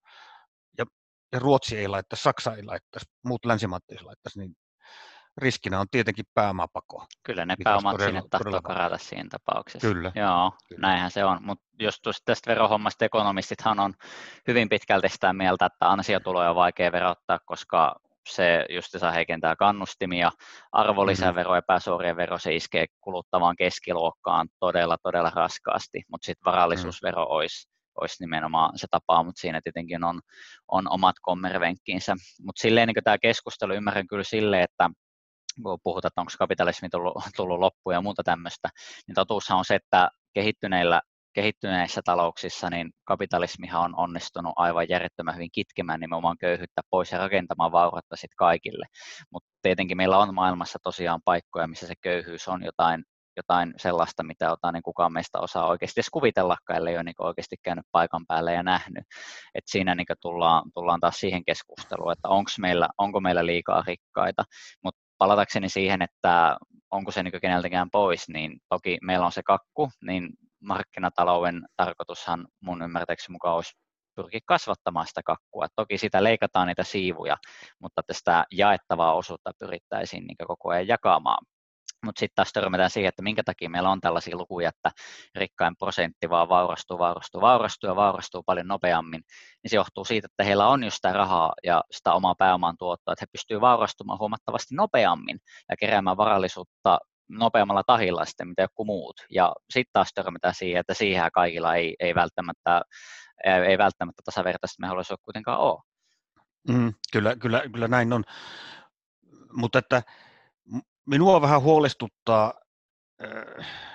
ja, 0.79 0.85
ja 1.33 1.39
Ruotsi 1.39 1.79
ei 1.79 1.89
laittaisi, 1.89 2.23
Saksa 2.23 2.55
ei 2.55 2.65
laittaisi, 2.65 3.07
muut 3.25 3.45
länsimaat 3.45 3.83
ei 3.89 4.03
laittaisi, 4.03 4.39
niin 4.39 4.57
riskinä 5.39 5.81
on 5.81 5.87
tietenkin 5.91 6.25
pääomapako. 6.35 7.07
Kyllä 7.23 7.47
ne 7.47 7.55
pääomat 7.65 7.93
todella, 7.93 8.09
sinne 8.09 8.29
tahtoo 8.31 8.63
karata 8.63 8.99
siinä 8.99 9.29
tapauksessa. 9.31 9.89
Kyllä. 9.89 10.13
Joo, 10.15 10.53
Kyllä. 10.69 10.81
näinhän 10.81 11.11
se 11.11 11.25
on. 11.25 11.39
Mutta 11.43 11.65
jos 11.79 12.01
tästä 12.25 12.51
verohommasta 12.51 13.05
ekonomistithan 13.05 13.81
on 13.81 13.95
hyvin 14.47 14.69
pitkälti 14.69 15.09
sitä 15.09 15.33
mieltä, 15.33 15.67
että 15.67 15.91
ansiotuloja 15.91 16.51
on 16.51 16.57
vaikea 16.57 16.93
verottaa, 16.93 17.39
koska 17.39 17.97
se 18.29 18.67
just 18.71 18.89
saa 18.99 19.13
heikentää 19.13 19.57
kannustimia, 19.57 20.31
arvonlisävero, 20.73 21.51
mm-hmm. 21.51 21.59
epäsuorien 21.59 22.17
vero, 22.17 22.39
se 22.39 22.55
iskee 22.55 22.87
kuluttavaan 23.01 23.57
keskiluokkaan 23.57 24.49
todella, 24.61 24.97
todella 25.03 25.33
raskaasti, 25.35 26.03
mutta 26.11 26.27
sitten 26.27 26.45
varallisuusvero 26.45 27.25
mm. 27.25 27.31
olisi, 27.31 27.69
olisi 28.01 28.23
nimenomaan 28.23 28.79
se 28.79 28.87
tapa, 28.91 29.23
mutta 29.23 29.41
siinä 29.41 29.61
tietenkin 29.65 30.05
on, 30.05 30.21
on 30.69 30.91
omat 30.91 31.17
kommervenkkinsä. 31.23 32.17
Mutta 32.43 32.61
silleen 32.61 32.89
niin 32.89 33.05
tämä 33.05 33.19
keskustelu 33.19 33.75
ymmärrän 33.75 34.07
kyllä 34.07 34.25
silleen, 34.25 34.63
että 34.63 34.91
kun 35.63 35.79
puhutaan, 35.83 36.09
että 36.09 36.21
onko 36.21 36.33
kapitalismi 36.39 36.89
tullut, 36.89 37.15
tullut 37.37 37.59
loppuun 37.59 37.95
ja 37.95 38.01
muuta 38.01 38.23
tämmöistä, 38.23 38.69
niin 39.07 39.15
totuushan 39.15 39.59
on 39.59 39.65
se, 39.65 39.75
että 39.75 40.11
kehittyneillä 40.35 41.01
kehittyneissä 41.39 42.01
talouksissa 42.05 42.71
niin 42.71 42.91
kapitalismihan 43.05 43.85
on 43.85 43.95
onnistunut 43.97 44.53
aivan 44.57 44.87
järjettömän 44.89 45.35
hyvin 45.35 45.51
kitkemään 45.53 46.01
nimenomaan 46.01 46.39
köyhyyttä 46.41 46.83
pois 46.91 47.13
ja 47.13 47.19
rakentamaan 47.19 47.73
vaurautta 47.73 48.17
sitten 48.17 48.37
kaikille. 48.37 48.87
Mutta 49.33 49.49
tietenkin 49.63 49.97
meillä 49.97 50.19
on 50.19 50.35
maailmassa 50.35 50.79
tosiaan 50.83 51.21
paikkoja, 51.25 51.67
missä 51.67 51.87
se 51.87 51.95
köyhyys 52.01 52.49
on 52.49 52.65
jotain, 52.65 53.05
jotain 53.37 53.75
sellaista, 53.77 54.23
mitä 54.23 54.53
ota, 54.53 54.73
niin 54.73 54.83
kukaan 54.83 55.13
meistä 55.13 55.39
osaa 55.41 55.67
oikeasti 55.67 56.01
edes 56.01 56.11
kuvitellakaan, 56.11 56.79
ellei 56.79 56.95
ole 56.95 57.05
niin 57.05 57.15
oikeasti 57.19 57.57
käynyt 57.63 57.87
paikan 57.93 58.27
päälle 58.29 58.53
ja 58.53 58.63
nähnyt. 58.63 59.05
Et 59.55 59.65
siinä 59.67 59.95
niin 59.95 60.07
tullaan, 60.21 60.63
tullaan 60.75 61.01
taas 61.01 61.21
siihen 61.21 61.45
keskusteluun, 61.45 62.13
että 62.13 62.29
meillä, 62.61 62.89
onko 62.99 63.21
meillä 63.21 63.47
liikaa 63.47 63.83
rikkaita, 63.87 64.45
mutta 64.85 65.01
palatakseni 65.19 65.69
siihen, 65.69 66.03
että 66.03 66.57
onko 66.91 67.13
se 67.13 67.23
niin 67.23 67.41
keneltäkään 67.41 67.91
pois, 67.91 68.29
niin 68.29 68.59
toki 68.69 68.99
meillä 69.03 69.27
on 69.27 69.33
se 69.33 69.43
kakku, 69.43 69.91
niin 70.03 70.29
markkinatalouden 70.61 71.63
tarkoitushan 71.77 72.47
mun 72.61 72.83
ymmärtääkseni 72.83 73.33
mukaan 73.33 73.57
olisi 73.57 73.73
pyrkiä 74.15 74.41
kasvattamaan 74.47 75.07
sitä 75.07 75.21
kakkua. 75.25 75.67
Toki 75.77 75.99
sitä 75.99 76.25
leikataan 76.25 76.67
niitä 76.67 76.85
siivuja, 76.85 77.37
mutta 77.79 78.03
tästä 78.07 78.45
jaettavaa 78.53 79.15
osuutta 79.15 79.51
pyrittäisiin 79.59 80.25
niin 80.27 80.37
koko 80.49 80.71
ajan 80.71 80.89
jakamaan. 80.89 81.47
Mutta 82.05 82.21
sitten 82.21 82.35
taas 82.35 82.53
törmätään 82.53 82.91
siihen, 82.91 83.09
että 83.09 83.23
minkä 83.23 83.43
takia 83.45 83.71
meillä 83.71 83.91
on 83.91 84.01
tällaisia 84.01 84.37
lukuja, 84.37 84.69
että 84.69 84.91
rikkain 85.35 85.77
prosentti 85.77 86.31
vaan 86.31 86.49
vaurastuu, 86.49 86.99
vaurastuu, 86.99 87.41
vaurastuu 87.41 87.91
ja 87.91 87.97
vaurastuu 87.97 88.43
paljon 88.43 88.69
nopeammin, 88.69 89.21
niin 89.63 89.71
se 89.71 89.77
johtuu 89.77 90.05
siitä, 90.05 90.27
että 90.27 90.45
heillä 90.45 90.69
on 90.69 90.85
just 90.85 90.97
sitä 90.97 91.13
rahaa 91.13 91.53
ja 91.65 91.83
sitä 91.91 92.13
omaa 92.13 92.35
pääoman 92.39 92.77
tuottoa, 92.79 93.13
että 93.13 93.23
he 93.23 93.33
pystyvät 93.33 93.61
vaurastumaan 93.61 94.19
huomattavasti 94.19 94.75
nopeammin 94.75 95.39
ja 95.69 95.77
keräämään 95.77 96.17
varallisuutta 96.17 96.99
nopeammalla 97.29 97.83
tahilla 97.87 98.25
sitten 98.25 98.49
mitä 98.49 98.63
joku 98.63 98.85
muut. 98.85 99.27
Ja 99.31 99.53
sitten 99.71 99.93
taas 99.93 100.11
törmätään 100.15 100.55
siihen, 100.55 100.81
että 100.81 100.95
siihen 100.95 101.31
kaikilla 101.33 101.75
ei, 101.75 101.97
ei 102.01 102.15
välttämättä, 102.15 102.83
ei 103.45 103.79
välttämättä 103.79 104.23
tasavertaisesti 104.25 104.81
me 104.81 104.87
haluaisi 104.87 105.15
kuitenkaan 105.25 105.61
ole. 105.61 105.83
Mm, 106.69 106.95
kyllä, 107.13 107.37
kyllä, 107.37 107.63
kyllä 107.73 107.89
näin 107.89 108.13
on. 108.13 108.25
Mutta 109.53 109.79
että 109.79 110.03
minua 111.07 111.41
vähän 111.41 111.63
huolestuttaa 111.63 112.55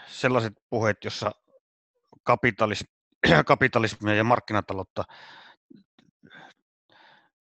sellaiset 0.08 0.54
puheet, 0.70 0.98
jossa 1.04 1.32
kapitalismi, 2.24 2.88
kapitalismia 3.46 4.16
ja 4.16 4.24
markkinataloutta 4.24 5.04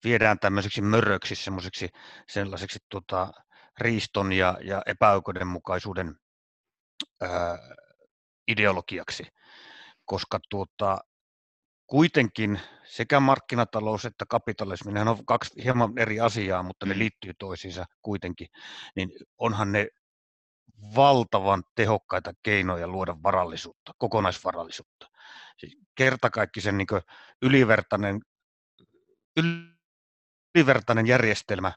viedään 0.05 0.38
tämmöiseksi 0.38 0.83
möröksi, 0.83 1.35
semmoiseksi 1.35 1.88
sellaiseksi 2.29 2.79
tota, 2.88 3.33
riiston 3.79 4.33
ja, 4.33 4.59
ja 4.62 4.83
epäoikeudenmukaisuuden 4.87 6.17
ää, 7.21 7.59
ideologiaksi, 8.49 9.27
koska 10.05 10.41
tuota, 10.51 10.99
kuitenkin 11.87 12.61
sekä 12.85 13.21
markkinatalous 13.21 14.05
että 14.05 14.25
kapitalismi, 14.29 14.93
ne 14.93 15.01
on 15.01 15.27
kaksi 15.27 15.65
hieman 15.65 15.99
eri 15.99 16.21
asiaa, 16.21 16.62
mutta 16.62 16.87
ne 16.87 16.95
mm. 16.95 16.99
liittyy 16.99 17.33
toisiinsa 17.39 17.85
kuitenkin, 18.03 18.49
niin 18.97 19.11
onhan 19.39 19.73
ne 19.73 19.89
valtavan 20.97 21.62
tehokkaita 21.75 22.33
keinoja 22.43 22.89
luoda 22.89 23.17
varallisuutta, 23.23 23.93
kokonaisvarallisuutta. 23.99 25.07
Siis 25.59 25.79
kertakaikkisen 25.95 26.79
niin 26.79 26.87
ylivertainen, 27.43 28.21
ylivertainen 30.55 31.07
järjestelmä, 31.07 31.73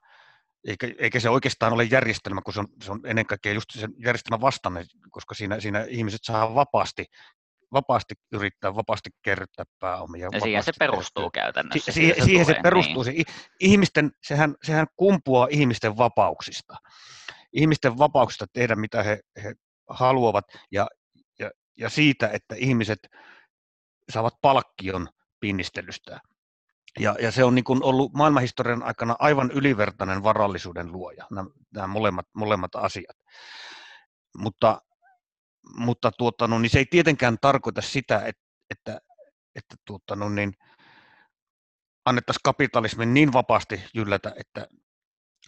eikä, 0.67 0.87
eikä 0.97 1.19
se 1.19 1.29
oikeastaan 1.29 1.73
ole 1.73 1.83
järjestelmä, 1.83 2.41
kun 2.41 2.53
se 2.53 2.59
on, 2.59 2.67
se 2.83 2.91
on 2.91 2.99
ennen 3.05 3.25
kaikkea 3.25 3.53
just 3.53 3.69
sen 3.73 3.93
järjestelmän 3.97 4.41
vastainen, 4.41 4.85
koska 5.09 5.35
siinä, 5.35 5.59
siinä 5.59 5.85
ihmiset 5.89 6.19
saa 6.23 6.55
vapaasti 6.55 7.05
vapaasti 7.73 8.15
yrittää 8.31 8.75
vapaasti 8.75 9.09
kerryttää 9.21 9.65
pääomia. 9.79 10.29
Ja 10.31 10.39
siihen 10.39 10.63
se 10.63 10.71
perustuu 10.79 11.29
kerryttää. 11.29 11.43
käytännössä. 11.43 11.91
Si- 11.91 11.95
siihen, 11.95 12.15
se, 12.15 12.25
siihen 12.25 12.45
se 12.45 12.55
perustuu. 12.63 13.03
Niin. 13.03 13.25
Se, 13.27 13.33
ihmisten, 13.59 14.11
sehän, 14.23 14.55
sehän 14.63 14.87
kumpuaa 14.95 15.47
ihmisten 15.51 15.97
vapauksista. 15.97 16.75
Ihmisten 17.53 17.97
vapauksista 17.97 18.45
tehdä 18.53 18.75
mitä 18.75 19.03
he, 19.03 19.19
he 19.43 19.53
haluavat 19.89 20.45
ja, 20.71 20.87
ja, 21.39 21.51
ja 21.77 21.89
siitä, 21.89 22.29
että 22.33 22.55
ihmiset 22.57 22.99
saavat 24.09 24.33
palkkion 24.41 25.07
pinnistelystä. 25.39 26.19
Ja, 26.99 27.15
ja 27.21 27.31
se 27.31 27.43
on 27.43 27.55
niin 27.55 27.63
kuin 27.63 27.83
ollut 27.83 28.13
maailmanhistorian 28.13 28.83
aikana 28.83 29.15
aivan 29.19 29.51
ylivertainen 29.51 30.23
varallisuuden 30.23 30.91
luoja, 30.91 31.27
nämä, 31.31 31.49
nämä 31.73 31.87
molemmat, 31.87 32.27
molemmat 32.33 32.75
asiat. 32.75 33.17
Mutta 34.37 34.81
mutta 35.77 36.11
tuota, 36.11 36.47
no, 36.47 36.59
niin 36.59 36.69
se 36.69 36.79
ei 36.79 36.85
tietenkään 36.85 37.37
tarkoita 37.41 37.81
sitä, 37.81 38.15
että, 38.25 38.43
että, 38.69 39.01
että 39.55 39.75
tuota, 39.85 40.15
no, 40.15 40.29
niin, 40.29 40.53
annettaisiin 42.05 42.43
kapitalismin 42.43 43.13
niin 43.13 43.33
vapaasti 43.33 43.83
jyllätä, 43.93 44.33
että, 44.37 44.67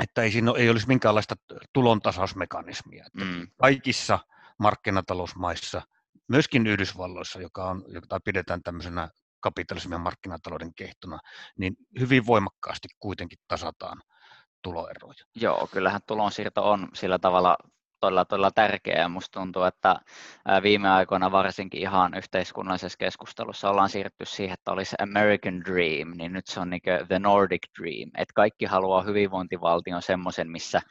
että 0.03 0.21
ei 0.21 0.31
siinä 0.31 0.51
ei 0.57 0.69
olisi 0.69 0.87
minkäänlaista 0.87 1.35
tulontasausmekanismia. 1.73 3.05
Että 3.05 3.25
mm. 3.25 3.47
Kaikissa 3.57 4.19
markkinatalousmaissa, 4.59 5.81
myöskin 6.27 6.67
Yhdysvalloissa, 6.67 7.41
joka 7.41 7.69
on, 7.69 7.83
jota 7.87 8.19
pidetään 8.19 8.63
tämmöisenä 8.63 9.09
kapitalismin 9.41 9.95
ja 9.95 9.99
markkinatalouden 9.99 10.73
kehtona, 10.73 11.19
niin 11.57 11.75
hyvin 11.99 12.25
voimakkaasti 12.25 12.87
kuitenkin 12.99 13.39
tasataan 13.47 14.01
tuloeroja. 14.61 15.23
Joo, 15.35 15.67
kyllähän 15.71 16.01
tulonsiirto 16.07 16.71
on 16.71 16.87
sillä 16.93 17.19
tavalla 17.19 17.57
todella, 17.99 18.25
todella 18.25 18.51
tärkeä 18.51 18.99
ja 18.99 19.09
musta 19.09 19.39
tuntuu, 19.39 19.63
että 19.63 19.95
viime 20.63 20.89
aikoina 20.89 21.31
varsinkin 21.31 21.81
ihan 21.81 22.13
yhteiskunnallisessa 22.17 22.97
keskustelussa 22.97 23.69
ollaan 23.69 23.89
siirrytty 23.89 24.25
siihen, 24.25 24.53
että 24.53 24.71
olisi 24.71 24.95
American 25.01 25.61
Dream, 25.65 26.13
niin 26.17 26.33
nyt 26.33 26.47
se 26.47 26.59
on 26.59 26.69
niin 26.69 26.81
The 27.07 27.19
Nordic 27.19 27.61
Dream, 27.79 28.11
että 28.17 28.33
kaikki 28.35 28.65
haluaa 28.65 29.03
hyvinvointivaltion 29.03 30.01
semmoisen, 30.01 30.51
missä 30.51 30.81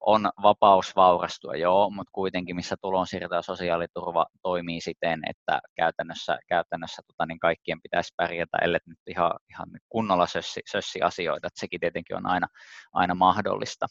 on 0.00 0.30
vapaus 0.42 0.96
vaurastua, 0.96 1.56
joo, 1.56 1.90
mutta 1.90 2.10
kuitenkin 2.12 2.56
missä 2.56 2.76
tulonsiirto 2.80 3.34
ja 3.34 3.42
sosiaaliturva 3.42 4.26
toimii 4.42 4.80
siten, 4.80 5.20
että 5.30 5.60
käytännössä, 5.76 6.38
käytännössä 6.48 7.02
tota, 7.06 7.26
niin 7.26 7.38
kaikkien 7.38 7.82
pitäisi 7.82 8.14
pärjätä, 8.16 8.58
ellei 8.62 8.80
nyt 8.86 8.98
ihan, 9.06 9.32
ihan 9.50 9.68
kunnolla 9.88 10.26
sössi, 10.26 10.60
sössi 10.70 11.02
asioita, 11.02 11.46
että 11.46 11.60
sekin 11.60 11.80
tietenkin 11.80 12.16
on 12.16 12.26
aina, 12.26 12.46
aina 12.92 13.14
mahdollista. 13.14 13.86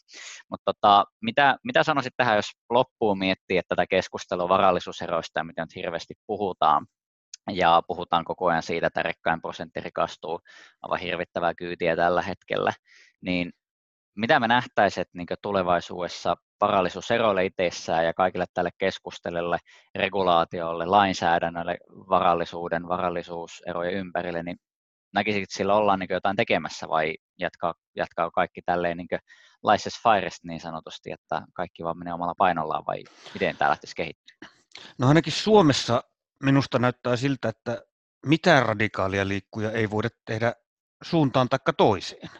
Mutta 0.50 0.72
tota, 0.72 1.04
mitä, 1.22 1.56
mitä 1.64 1.82
sanoisit 1.82 2.14
tähän, 2.16 2.36
jos 2.36 2.50
loppuun 2.70 3.18
miettii, 3.18 3.58
että 3.58 3.76
tätä 3.76 3.86
keskustelua 3.86 4.48
varallisuuseroista, 4.48 5.44
mitä 5.44 5.62
nyt 5.62 5.74
hirveästi 5.74 6.14
puhutaan, 6.26 6.86
ja 7.52 7.82
puhutaan 7.86 8.24
koko 8.24 8.46
ajan 8.46 8.62
siitä, 8.62 8.86
että 8.86 9.02
rekkain 9.02 9.40
prosentti 9.40 9.80
rikastuu 9.80 10.40
aivan 10.82 11.00
hirvittävää 11.00 11.54
kyytiä 11.54 11.96
tällä 11.96 12.22
hetkellä, 12.22 12.72
niin 13.20 13.52
mitä 14.16 14.40
me 14.40 14.48
nähtäisiin 14.48 15.06
niin 15.14 15.26
tulevaisuudessa 15.42 16.36
varallisuuseroille 16.60 17.44
itsessään 17.44 18.04
ja 18.04 18.14
kaikille 18.14 18.44
tälle 18.54 18.70
keskustelulle, 18.78 19.58
regulaatiolle, 19.94 20.86
lainsäädännölle, 20.86 21.78
varallisuuden, 21.88 22.88
varallisuuserojen 22.88 23.94
ympärille, 23.94 24.42
niin 24.42 24.56
näkisit, 25.14 25.42
että 25.42 25.56
sillä 25.56 25.74
ollaan 25.74 25.98
niin 25.98 26.08
jotain 26.10 26.36
tekemässä 26.36 26.88
vai 26.88 27.14
jatkaa, 27.38 27.74
jatkaa 27.96 28.30
kaikki 28.30 28.62
tälleen 28.66 28.96
niin 28.96 29.08
laisses 29.62 29.94
firest 30.02 30.44
niin 30.44 30.60
sanotusti, 30.60 31.12
että 31.12 31.42
kaikki 31.54 31.84
vaan 31.84 31.98
menee 31.98 32.14
omalla 32.14 32.34
painollaan 32.38 32.84
vai 32.86 33.04
miten 33.34 33.56
tämä 33.56 33.70
lähtisi 33.70 33.96
kehittyä? 33.96 34.36
No 34.98 35.08
ainakin 35.08 35.32
Suomessa 35.32 36.04
minusta 36.42 36.78
näyttää 36.78 37.16
siltä, 37.16 37.48
että 37.48 37.82
mitään 38.26 38.66
radikaalia 38.66 39.28
liikkuja 39.28 39.72
ei 39.72 39.90
voida 39.90 40.08
tehdä 40.26 40.52
suuntaan 41.02 41.48
taikka 41.48 41.72
toiseen. 41.72 42.30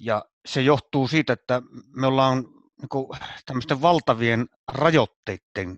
Ja 0.00 0.24
se 0.46 0.62
johtuu 0.62 1.08
siitä, 1.08 1.32
että 1.32 1.62
me 1.96 2.06
ollaan 2.06 2.36
niin 2.82 3.20
tämmöisten 3.46 3.82
valtavien 3.82 4.46
rajoitteiden 4.72 5.76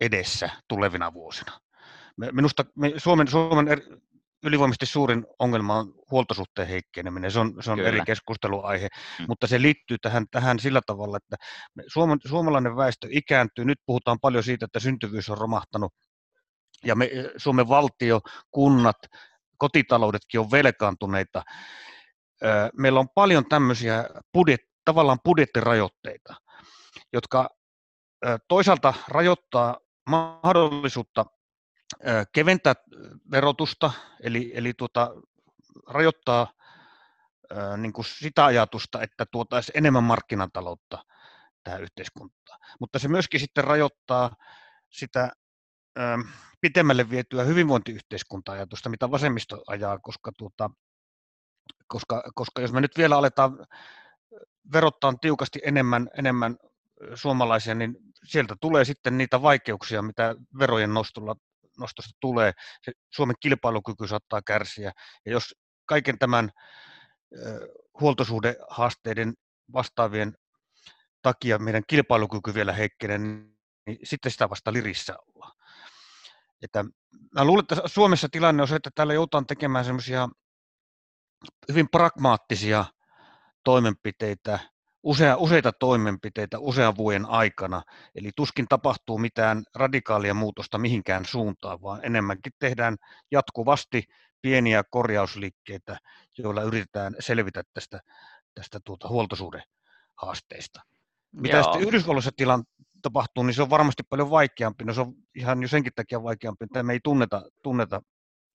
edessä 0.00 0.50
tulevina 0.68 1.12
vuosina. 1.12 1.60
Minusta 2.32 2.64
me, 2.76 2.92
Suomen, 2.96 3.28
Suomen 3.28 3.68
ylivoimaisesti 4.42 4.86
suurin 4.86 5.26
ongelma 5.38 5.76
on 5.76 5.94
huoltosuhteen 6.10 6.68
heikkeneminen. 6.68 7.30
Se 7.30 7.38
on, 7.38 7.54
se 7.60 7.70
on 7.70 7.80
eri 7.80 8.00
keskusteluaihe, 8.06 8.88
hmm. 9.18 9.26
mutta 9.28 9.46
se 9.46 9.62
liittyy 9.62 9.98
tähän, 9.98 10.26
tähän 10.30 10.58
sillä 10.58 10.80
tavalla, 10.86 11.16
että 11.16 11.36
Suomen, 11.86 12.18
suomalainen 12.26 12.76
väestö 12.76 13.08
ikääntyy. 13.10 13.64
Nyt 13.64 13.78
puhutaan 13.86 14.20
paljon 14.20 14.44
siitä, 14.44 14.64
että 14.64 14.80
syntyvyys 14.80 15.28
on 15.28 15.38
romahtanut 15.38 15.94
ja 16.84 16.94
me, 16.94 17.10
Suomen 17.36 17.68
valtio, 17.68 18.20
kunnat, 18.50 18.96
kotitaloudetkin 19.58 20.40
on 20.40 20.50
velkaantuneita 20.50 21.42
meillä 22.76 23.00
on 23.00 23.08
paljon 23.14 23.48
tämmöisiä 23.48 24.04
budjet, 24.32 24.60
tavallaan 24.84 25.18
budjettirajoitteita, 25.24 26.34
jotka 27.12 27.48
toisaalta 28.48 28.94
rajoittaa 29.08 29.78
mahdollisuutta 30.10 31.26
keventää 32.32 32.74
verotusta, 33.30 33.92
eli, 34.22 34.52
eli 34.54 34.74
tuota, 34.74 35.10
rajoittaa 35.88 36.52
niin 37.76 37.92
kuin 37.92 38.04
sitä 38.04 38.44
ajatusta, 38.44 39.02
että 39.02 39.26
tuotaisiin 39.32 39.78
enemmän 39.78 40.04
markkinataloutta 40.04 41.04
tähän 41.64 41.82
yhteiskuntaan. 41.82 42.60
Mutta 42.80 42.98
se 42.98 43.08
myöskin 43.08 43.40
sitten 43.40 43.64
rajoittaa 43.64 44.36
sitä 44.90 45.32
pitemmälle 46.60 47.10
vietyä 47.10 47.44
hyvinvointiyhteiskunta-ajatusta, 47.44 48.88
mitä 48.88 49.10
vasemmisto 49.10 49.62
ajaa, 49.66 49.98
koska 49.98 50.32
tuota, 50.38 50.70
koska, 51.90 52.22
koska 52.34 52.62
jos 52.62 52.72
me 52.72 52.80
nyt 52.80 52.98
vielä 52.98 53.16
aletaan 53.16 53.66
verottaa 54.72 55.14
tiukasti 55.20 55.60
enemmän, 55.64 56.10
enemmän 56.18 56.56
suomalaisia, 57.14 57.74
niin 57.74 57.96
sieltä 58.24 58.56
tulee 58.60 58.84
sitten 58.84 59.18
niitä 59.18 59.42
vaikeuksia, 59.42 60.02
mitä 60.02 60.34
verojen 60.58 60.94
nostolla, 60.94 61.36
nostosta 61.78 62.10
tulee. 62.20 62.52
Se 62.82 62.92
Suomen 63.10 63.36
kilpailukyky 63.40 64.08
saattaa 64.08 64.42
kärsiä. 64.42 64.92
Ja 65.26 65.32
jos 65.32 65.54
kaiken 65.86 66.18
tämän 66.18 66.50
huoltosuhdehaasteiden 68.00 69.34
vastaavien 69.72 70.36
takia 71.22 71.58
meidän 71.58 71.82
kilpailukyky 71.86 72.54
vielä 72.54 72.72
heikkenee, 72.72 73.18
niin 73.18 73.56
sitten 74.04 74.32
sitä 74.32 74.50
vasta 74.50 74.72
lirissä 74.72 75.16
ollaan. 75.26 75.56
että 76.62 76.84
mä 77.34 77.44
luulen, 77.44 77.62
että 77.62 77.82
Suomessa 77.86 78.28
tilanne 78.28 78.62
on 78.62 78.68
se, 78.68 78.76
että 78.76 78.90
täällä 78.94 79.14
joudutaan 79.14 79.46
tekemään 79.46 79.84
semmoisia 79.84 80.28
hyvin 81.68 81.88
pragmaattisia 81.88 82.84
toimenpiteitä, 83.64 84.58
usea, 85.02 85.36
useita 85.36 85.72
toimenpiteitä 85.72 86.58
usean 86.58 86.96
vuoden 86.96 87.26
aikana, 87.26 87.82
eli 88.14 88.30
tuskin 88.36 88.66
tapahtuu 88.68 89.18
mitään 89.18 89.64
radikaalia 89.74 90.34
muutosta 90.34 90.78
mihinkään 90.78 91.24
suuntaan, 91.24 91.82
vaan 91.82 92.00
enemmänkin 92.02 92.52
tehdään 92.58 92.96
jatkuvasti 93.30 94.04
pieniä 94.42 94.84
korjausliikkeitä, 94.90 95.98
joilla 96.38 96.62
yritetään 96.62 97.16
selvitä 97.18 97.62
tästä, 97.74 98.00
tästä 98.54 98.80
tuota 98.84 99.08
huoltosuhdehaasteista. 99.08 100.80
Mitä 101.32 101.56
Joo. 101.56 101.62
sitten 101.62 101.82
Yhdysvalloissa 101.82 102.30
tilan 102.36 102.64
tapahtuu, 103.02 103.42
niin 103.42 103.54
se 103.54 103.62
on 103.62 103.70
varmasti 103.70 104.02
paljon 104.02 104.30
vaikeampi. 104.30 104.84
No 104.84 104.94
se 104.94 105.00
on 105.00 105.14
ihan 105.34 105.62
jo 105.62 105.68
senkin 105.68 105.92
takia 105.94 106.22
vaikeampi, 106.22 106.64
että 106.64 106.82
me 106.82 106.92
ei 106.92 107.00
tunneta, 107.04 107.42
tunneta 107.62 108.02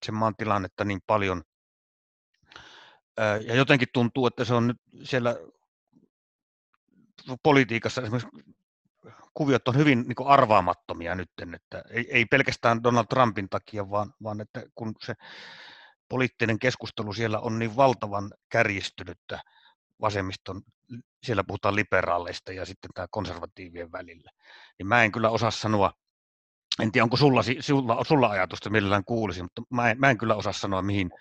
sen 0.06 0.16
maan 0.16 0.36
tilannetta 0.38 0.86
niin 0.86 1.02
paljon. 1.08 1.44
Ja 3.48 3.56
jotenkin 3.56 3.88
tuntuu, 3.94 4.28
että 4.28 4.46
se 4.46 4.54
on 4.54 4.68
nyt 4.68 4.78
siellä 5.04 5.36
politiikassa 7.44 8.02
esimerkiksi 8.02 8.56
kuviot 9.34 9.68
on 9.68 9.78
hyvin 9.78 10.00
niin 10.00 10.28
arvaamattomia 10.28 11.16
nyt, 11.16 11.30
että 11.56 11.84
ei, 11.90 12.08
ei 12.10 12.26
pelkästään 12.26 12.84
Donald 12.84 13.06
Trumpin 13.10 13.50
takia, 13.50 13.90
vaan, 13.90 14.14
vaan 14.24 14.42
että 14.42 14.64
kun 14.76 14.94
se 15.02 15.14
poliittinen 16.10 16.60
keskustelu 16.60 17.14
siellä 17.14 17.40
on 17.40 17.60
niin 17.60 17.76
valtavan 17.76 18.32
kärjistynyttä 18.50 19.40
vasemmiston, 20.02 20.62
siellä 21.24 21.44
puhutaan 21.44 21.76
liberaaleista 21.76 22.54
ja 22.54 22.66
sitten 22.66 22.92
tämä 22.94 23.08
konservatiivien 23.12 23.92
välillä, 23.92 24.32
niin 24.80 24.88
mä 24.88 25.04
en 25.04 25.12
kyllä 25.12 25.30
osaa 25.30 25.52
sanoa, 25.52 25.94
en 26.82 26.92
tiedä 26.92 27.04
onko 27.04 27.18
sulla, 27.18 27.42
sulla, 27.60 28.04
sulla 28.04 28.30
ajatusta, 28.30 28.70
millään 28.70 29.06
kuulisin, 29.06 29.46
mutta 29.46 29.62
mä 29.70 29.92
en, 29.92 30.00
mä 30.00 30.10
en 30.10 30.18
kyllä 30.18 30.36
osaa 30.36 30.54
sanoa, 30.54 30.82
mihin, 30.82 31.12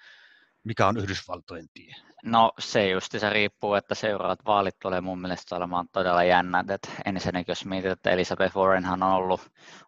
mikä 0.65 0.87
on 0.87 0.97
Yhdysvaltojen 0.97 1.67
tie. 1.75 1.95
No 2.25 2.53
se 2.59 2.89
just 2.89 3.13
se 3.19 3.31
riippuu, 3.31 3.75
että 3.75 3.95
seuraavat 3.95 4.39
vaalit 4.47 4.79
tulee 4.83 5.01
mun 5.01 5.21
mielestä 5.21 5.57
olemaan 5.57 5.89
todella 5.93 6.25
jännät. 6.25 6.71
Et 6.71 6.93
ensinnäkin 7.05 7.51
jos 7.51 7.65
mietit, 7.65 7.91
että 7.91 8.11
Elizabeth 8.11 8.57
Warrenhan 8.57 9.03
on 9.03 9.13
ollut, 9.13 9.41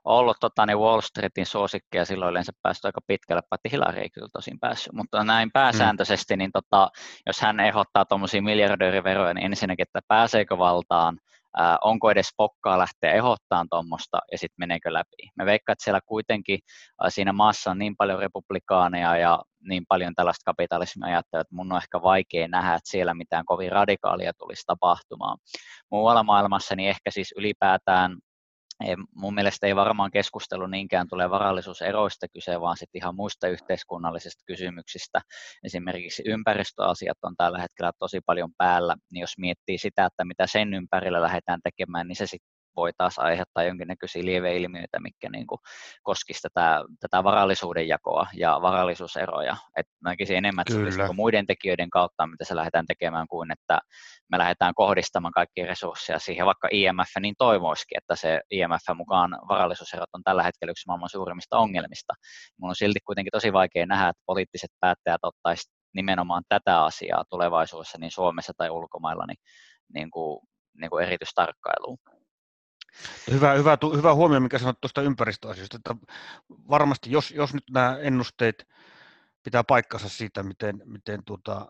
ollut 0.05 0.37
tota, 0.41 0.67
niin 0.67 0.79
Wall 0.79 1.01
Streetin 1.01 1.47
suosikki 1.47 1.97
ja 1.97 2.05
silloin 2.05 2.31
yleensä 2.31 2.53
päästy 2.63 2.89
aika 2.89 3.01
pitkälle, 3.07 3.43
paitsi 3.51 3.71
Hillary 3.73 4.01
ei 4.01 4.11
kyllä 4.11 4.29
tosin 4.33 4.61
päässyt. 4.61 4.93
Mutta 4.93 5.25
näin 5.25 5.53
pääsääntöisesti, 5.53 6.35
mm. 6.35 6.39
niin 6.39 6.53
tota, 6.53 6.91
jos 7.27 7.41
hän 7.41 7.61
ehdottaa 7.61 8.05
tuommoisia 8.05 8.43
miljardööriveroja, 8.43 9.35
niin 9.35 9.47
ensinnäkin, 9.47 9.83
että 9.83 10.01
pääseekö 10.09 10.59
valtaan, 10.59 11.19
ää, 11.57 11.79
onko 11.85 12.11
edes 12.11 12.29
pokkaa 12.37 12.79
lähteä 12.79 13.13
ehdottaan 13.13 13.67
tuommoista 13.71 14.19
ja 14.33 14.39
sitten 14.39 14.57
meneekö 14.59 14.93
läpi. 14.93 15.31
Me 15.37 15.47
veikkaan, 15.47 15.73
että 15.73 15.85
siellä 15.85 16.01
kuitenkin 16.07 16.59
ää, 17.03 17.11
siinä 17.11 17.33
maassa 17.33 17.71
on 17.71 17.79
niin 17.79 17.97
paljon 17.97 18.19
republikaaneja 18.19 19.17
ja 19.17 19.43
niin 19.69 19.85
paljon 19.89 20.15
tällaista 20.15 20.53
kapitalismia 20.53 21.07
ajattelua, 21.07 21.41
että 21.41 21.55
mun 21.55 21.73
on 21.73 21.79
ehkä 21.79 22.03
vaikea 22.03 22.49
nähdä, 22.49 22.75
että 22.75 22.91
siellä 22.91 23.15
mitään 23.15 23.45
kovin 23.45 23.73
radikaalia 23.73 24.33
tulisi 24.39 24.63
tapahtumaan. 24.67 25.39
Muualla 25.91 26.23
maailmassa 26.23 26.77
niin 26.77 26.89
ehkä 26.91 27.11
siis 27.11 27.35
ylipäätään 27.37 28.17
mun 29.15 29.35
mielestä 29.35 29.67
ei 29.67 29.77
varmaan 29.77 30.11
keskustelu 30.11 30.67
niinkään 30.67 31.09
tule 31.09 31.31
varallisuuseroista 31.31 32.27
kyse, 32.29 32.61
vaan 32.61 32.77
sitten 32.77 32.99
ihan 32.99 33.15
muista 33.15 33.49
yhteiskunnallisista 33.49 34.43
kysymyksistä. 34.47 35.21
Esimerkiksi 35.65 36.23
ympäristöasiat 36.27 37.19
on 37.23 37.37
tällä 37.37 37.59
hetkellä 37.61 37.93
tosi 37.99 38.21
paljon 38.27 38.51
päällä, 38.59 38.97
niin 39.13 39.21
jos 39.21 39.39
miettii 39.39 39.79
sitä, 39.79 40.05
että 40.05 40.25
mitä 40.25 40.47
sen 40.47 40.75
ympärillä 40.75 41.23
lähdetään 41.23 41.61
tekemään, 41.65 42.09
niin 42.09 42.17
se 42.17 42.27
sitten 42.27 42.56
voi 42.77 42.91
taas 42.97 43.19
aiheuttaa 43.19 43.63
jonkinnäköisiä 43.63 44.25
lieveilmiöitä, 44.25 45.01
mikä 45.01 45.29
niin 45.31 45.47
kuin 45.47 45.59
koskisi 46.03 46.41
tätä, 46.43 46.85
tätä 47.01 47.25
varallisuuden 47.25 47.89
jakoa 47.89 48.27
ja 48.35 48.59
varallisuuseroja. 48.63 49.57
Et 49.77 49.87
näkisin 50.05 50.37
enemmän, 50.37 50.63
että 50.63 50.75
se 50.75 51.03
olisi 51.03 51.15
muiden 51.15 51.47
tekijöiden 51.47 51.91
kautta, 51.91 52.27
mitä 52.27 52.45
se 52.45 52.57
lähdetään 52.57 52.87
tekemään, 52.87 53.29
kuin 53.29 53.53
että 53.53 53.79
me 54.31 54.39
lähdetään 54.39 54.75
kohdistamaan 54.75 55.33
kaikkia 55.33 55.67
resursseja 55.67 56.19
siihen, 56.19 56.47
vaikka 56.47 56.69
IMF 56.73 57.11
niin 57.21 57.35
toivoisikin, 57.39 57.99
että 57.99 58.17
se 58.17 58.41
IMF 58.51 58.97
mukaan 58.97 59.39
varallisuuserot 59.49 60.09
on 60.13 60.23
tällä 60.23 60.43
hetkellä 60.43 60.71
yksi 60.71 60.87
maailman 60.87 61.09
suurimmista 61.09 61.59
ongelmista. 61.59 62.15
Minulla 62.59 62.71
on 62.71 62.77
silti 62.77 63.01
kuitenkin 63.07 63.31
tosi 63.31 63.53
vaikea 63.53 63.87
nähdä, 63.87 64.09
että 64.09 64.23
poliittiset 64.27 64.71
päättäjät 64.81 65.21
ottaisivat 65.23 65.77
nimenomaan 65.95 66.43
tätä 66.49 66.85
asiaa 66.85 67.25
tulevaisuudessa 67.31 67.99
niin 67.99 68.11
Suomessa 68.11 68.53
tai 68.57 68.71
ulkomailla 68.71 69.27
niin, 69.27 69.39
niin 69.95 70.11
kuin, 70.11 70.41
niin 70.81 70.91
kuin 70.91 71.05
erityistarkkailuun. 71.05 71.99
Hyvä, 73.31 73.55
hyvä, 73.55 73.79
hyvä 73.97 74.15
huomio, 74.15 74.41
mikä 74.41 74.59
sanoit 74.59 74.81
tuosta 74.81 75.03
ympäristöasioista, 75.03 75.77
että 75.77 75.95
varmasti 76.49 77.11
jos, 77.11 77.31
jos 77.31 77.55
nyt 77.55 77.65
nämä 77.71 77.99
ennusteet 78.01 78.69
pitää 79.43 79.65
paikkansa 79.65 80.09
siitä, 80.09 80.43
miten, 80.43 80.83
miten 80.85 81.25
tuota, 81.25 81.67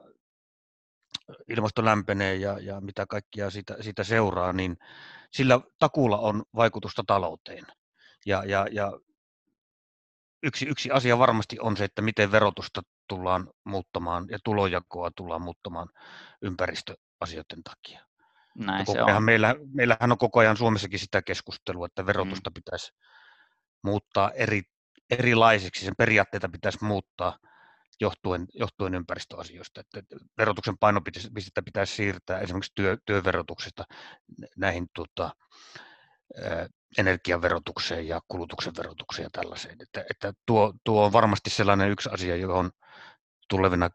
ilmasto 1.48 1.84
lämpenee 1.84 2.34
ja, 2.34 2.58
ja 2.58 2.80
mitä 2.80 3.06
kaikkia 3.06 3.50
siitä, 3.50 3.76
siitä 3.80 4.04
seuraa, 4.04 4.52
niin 4.52 4.76
sillä 5.32 5.60
takuulla 5.78 6.18
on 6.18 6.42
vaikutusta 6.56 7.04
talouteen. 7.06 7.66
Ja, 8.26 8.44
ja, 8.44 8.66
ja 8.72 8.92
yksi, 10.42 10.66
yksi 10.66 10.90
asia 10.90 11.18
varmasti 11.18 11.56
on 11.60 11.76
se, 11.76 11.84
että 11.84 12.02
miten 12.02 12.32
verotusta 12.32 12.82
tullaan 13.08 13.50
muuttamaan 13.64 14.26
ja 14.30 14.38
tulojakoa 14.44 15.10
tullaan 15.16 15.42
muuttamaan 15.42 15.88
ympäristöasioiden 16.42 17.62
takia. 17.64 18.05
Näin 18.58 18.86
se 18.86 19.02
on. 19.02 19.24
Meillä, 19.24 19.54
meillähän 19.74 20.12
on 20.12 20.18
koko 20.18 20.40
ajan 20.40 20.56
Suomessakin 20.56 20.98
sitä 20.98 21.22
keskustelua, 21.22 21.86
että 21.86 22.06
verotusta 22.06 22.50
mm. 22.50 22.54
pitäisi 22.54 22.92
muuttaa 23.84 24.30
eri, 24.30 24.62
erilaiseksi, 25.10 25.84
sen 25.84 25.96
periaatteita 25.98 26.48
pitäisi 26.48 26.84
muuttaa 26.84 27.38
johtuen, 28.00 28.46
johtuen 28.54 28.94
ympäristöasioista. 28.94 29.80
Että 29.80 30.16
verotuksen 30.38 30.78
painopistettä 30.78 31.62
pitäisi 31.62 31.94
siirtää 31.94 32.40
esimerkiksi 32.40 32.72
työ, 32.74 32.96
työverotuksesta 33.06 33.84
näihin 34.56 34.86
tota, 34.94 35.30
energiaverotukseen 36.98 38.08
ja 38.08 38.20
kulutuksen 38.28 38.72
verotukseen 38.76 39.24
ja 39.24 39.30
tällaiseen. 39.30 39.76
Että, 39.82 40.04
että 40.10 40.32
tuo, 40.46 40.74
tuo 40.84 41.04
on 41.04 41.12
varmasti 41.12 41.50
sellainen 41.50 41.90
yksi 41.90 42.08
asia, 42.12 42.36
johon 42.36 42.70
tulevina 43.48 43.90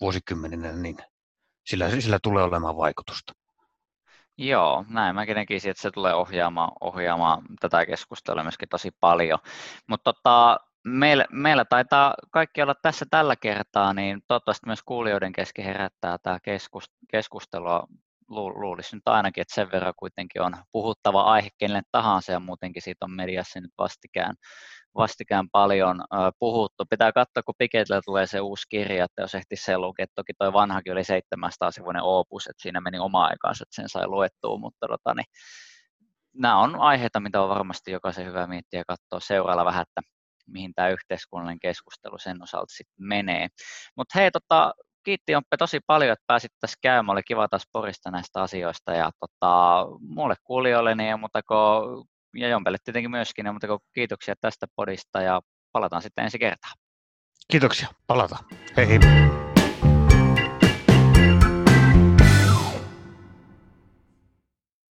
vuosikymmeninä 0.00 0.72
niin 0.72 0.96
sillä, 1.66 2.00
sillä 2.00 2.18
tulee 2.22 2.42
olemaan 2.42 2.76
vaikutusta. 2.76 3.32
Joo, 4.38 4.84
näin 4.88 5.14
mäkin 5.14 5.34
näkisin, 5.34 5.70
että 5.70 5.82
se 5.82 5.90
tulee 5.90 6.14
ohjaamaan, 6.14 6.72
ohjaamaan 6.80 7.42
tätä 7.60 7.86
keskustelua 7.86 8.42
myöskin 8.42 8.68
tosi 8.68 8.90
paljon. 9.00 9.38
Mutta 9.86 10.12
tota, 10.12 10.60
meillä, 10.84 11.24
meillä 11.32 11.64
taitaa 11.64 12.14
kaikki 12.30 12.62
olla 12.62 12.74
tässä 12.82 13.06
tällä 13.10 13.36
kertaa, 13.36 13.94
niin 13.94 14.22
toivottavasti 14.28 14.66
myös 14.66 14.82
kuulijoiden 14.82 15.32
kesken 15.32 15.64
herättää 15.64 16.18
tämä 16.22 16.38
keskustelua. 17.10 17.86
Luulisin 18.28 18.96
nyt 18.96 19.08
ainakin, 19.08 19.42
että 19.42 19.54
sen 19.54 19.72
verran 19.72 19.94
kuitenkin 19.96 20.42
on 20.42 20.56
puhuttava 20.72 21.22
aihe 21.22 21.48
kenelle 21.58 21.82
tahansa 21.92 22.32
ja 22.32 22.40
muutenkin 22.40 22.82
siitä 22.82 23.04
on 23.04 23.10
mediassa 23.10 23.60
nyt 23.60 23.72
vastikään 23.78 24.34
vastikään 24.94 25.48
paljon 25.52 26.04
puhuttu. 26.38 26.84
Pitää 26.90 27.12
katsoa, 27.12 27.42
kun 27.42 27.54
Piketillä 27.58 28.00
tulee 28.04 28.26
se 28.26 28.40
uusi 28.40 28.66
kirja, 28.68 29.04
että 29.04 29.22
jos 29.22 29.34
ehti 29.34 29.56
se 29.56 29.78
lukea. 29.78 30.06
Toki 30.14 30.32
tuo 30.38 30.52
vanhakin 30.52 30.92
oli 30.92 31.04
700 31.04 31.70
sivuinen 31.70 32.02
opus, 32.02 32.46
että 32.46 32.62
siinä 32.62 32.80
meni 32.80 32.98
oma 32.98 33.24
aikansa, 33.24 33.62
että 33.62 33.76
sen 33.76 33.88
sai 33.88 34.06
luettua, 34.06 34.58
mutta 34.58 34.86
tota, 34.88 35.14
niin, 35.14 35.26
nämä 36.34 36.58
on 36.58 36.76
aiheita, 36.80 37.20
mitä 37.20 37.42
on 37.42 37.48
varmasti 37.48 37.90
jokaisen 37.90 38.26
hyvä 38.26 38.46
miettiä 38.46 38.80
ja 38.80 38.84
katsoa 38.88 39.20
seuraalla 39.20 39.64
vähän, 39.64 39.82
että 39.82 40.00
mihin 40.46 40.74
tämä 40.74 40.88
yhteiskunnallinen 40.88 41.60
keskustelu 41.60 42.18
sen 42.18 42.42
osalta 42.42 42.74
sitten 42.74 43.06
menee. 43.06 43.48
Mutta 43.96 44.18
hei, 44.18 44.30
tota, 44.30 44.72
kiitti 45.04 45.32
Jomppe 45.32 45.56
tosi 45.56 45.80
paljon, 45.86 46.12
että 46.12 46.24
pääsit 46.26 46.52
tässä 46.60 46.78
käymään. 46.82 47.12
Oli 47.12 47.22
kiva 47.22 47.48
taas 47.48 47.64
porista 47.72 48.10
näistä 48.10 48.42
asioista. 48.42 48.92
Ja 48.92 49.10
tota, 49.20 49.86
mulle 50.00 50.34
kuulijoille 50.44 50.94
niin 50.94 51.10
ei 51.10 51.16
muuta 51.16 51.42
kuin 51.42 52.04
ja 52.34 52.48
Jompelle 52.48 52.78
tietenkin 52.84 53.10
myöskin, 53.10 53.52
mutta 53.52 53.66
kiitoksia 53.94 54.34
tästä 54.40 54.66
podista 54.76 55.20
ja 55.20 55.40
palataan 55.72 56.02
sitten 56.02 56.24
ensi 56.24 56.38
kertaa. 56.38 56.70
Kiitoksia, 57.50 57.88
palataan. 58.06 58.44
Hei 58.76 58.88
hei. 58.88 58.98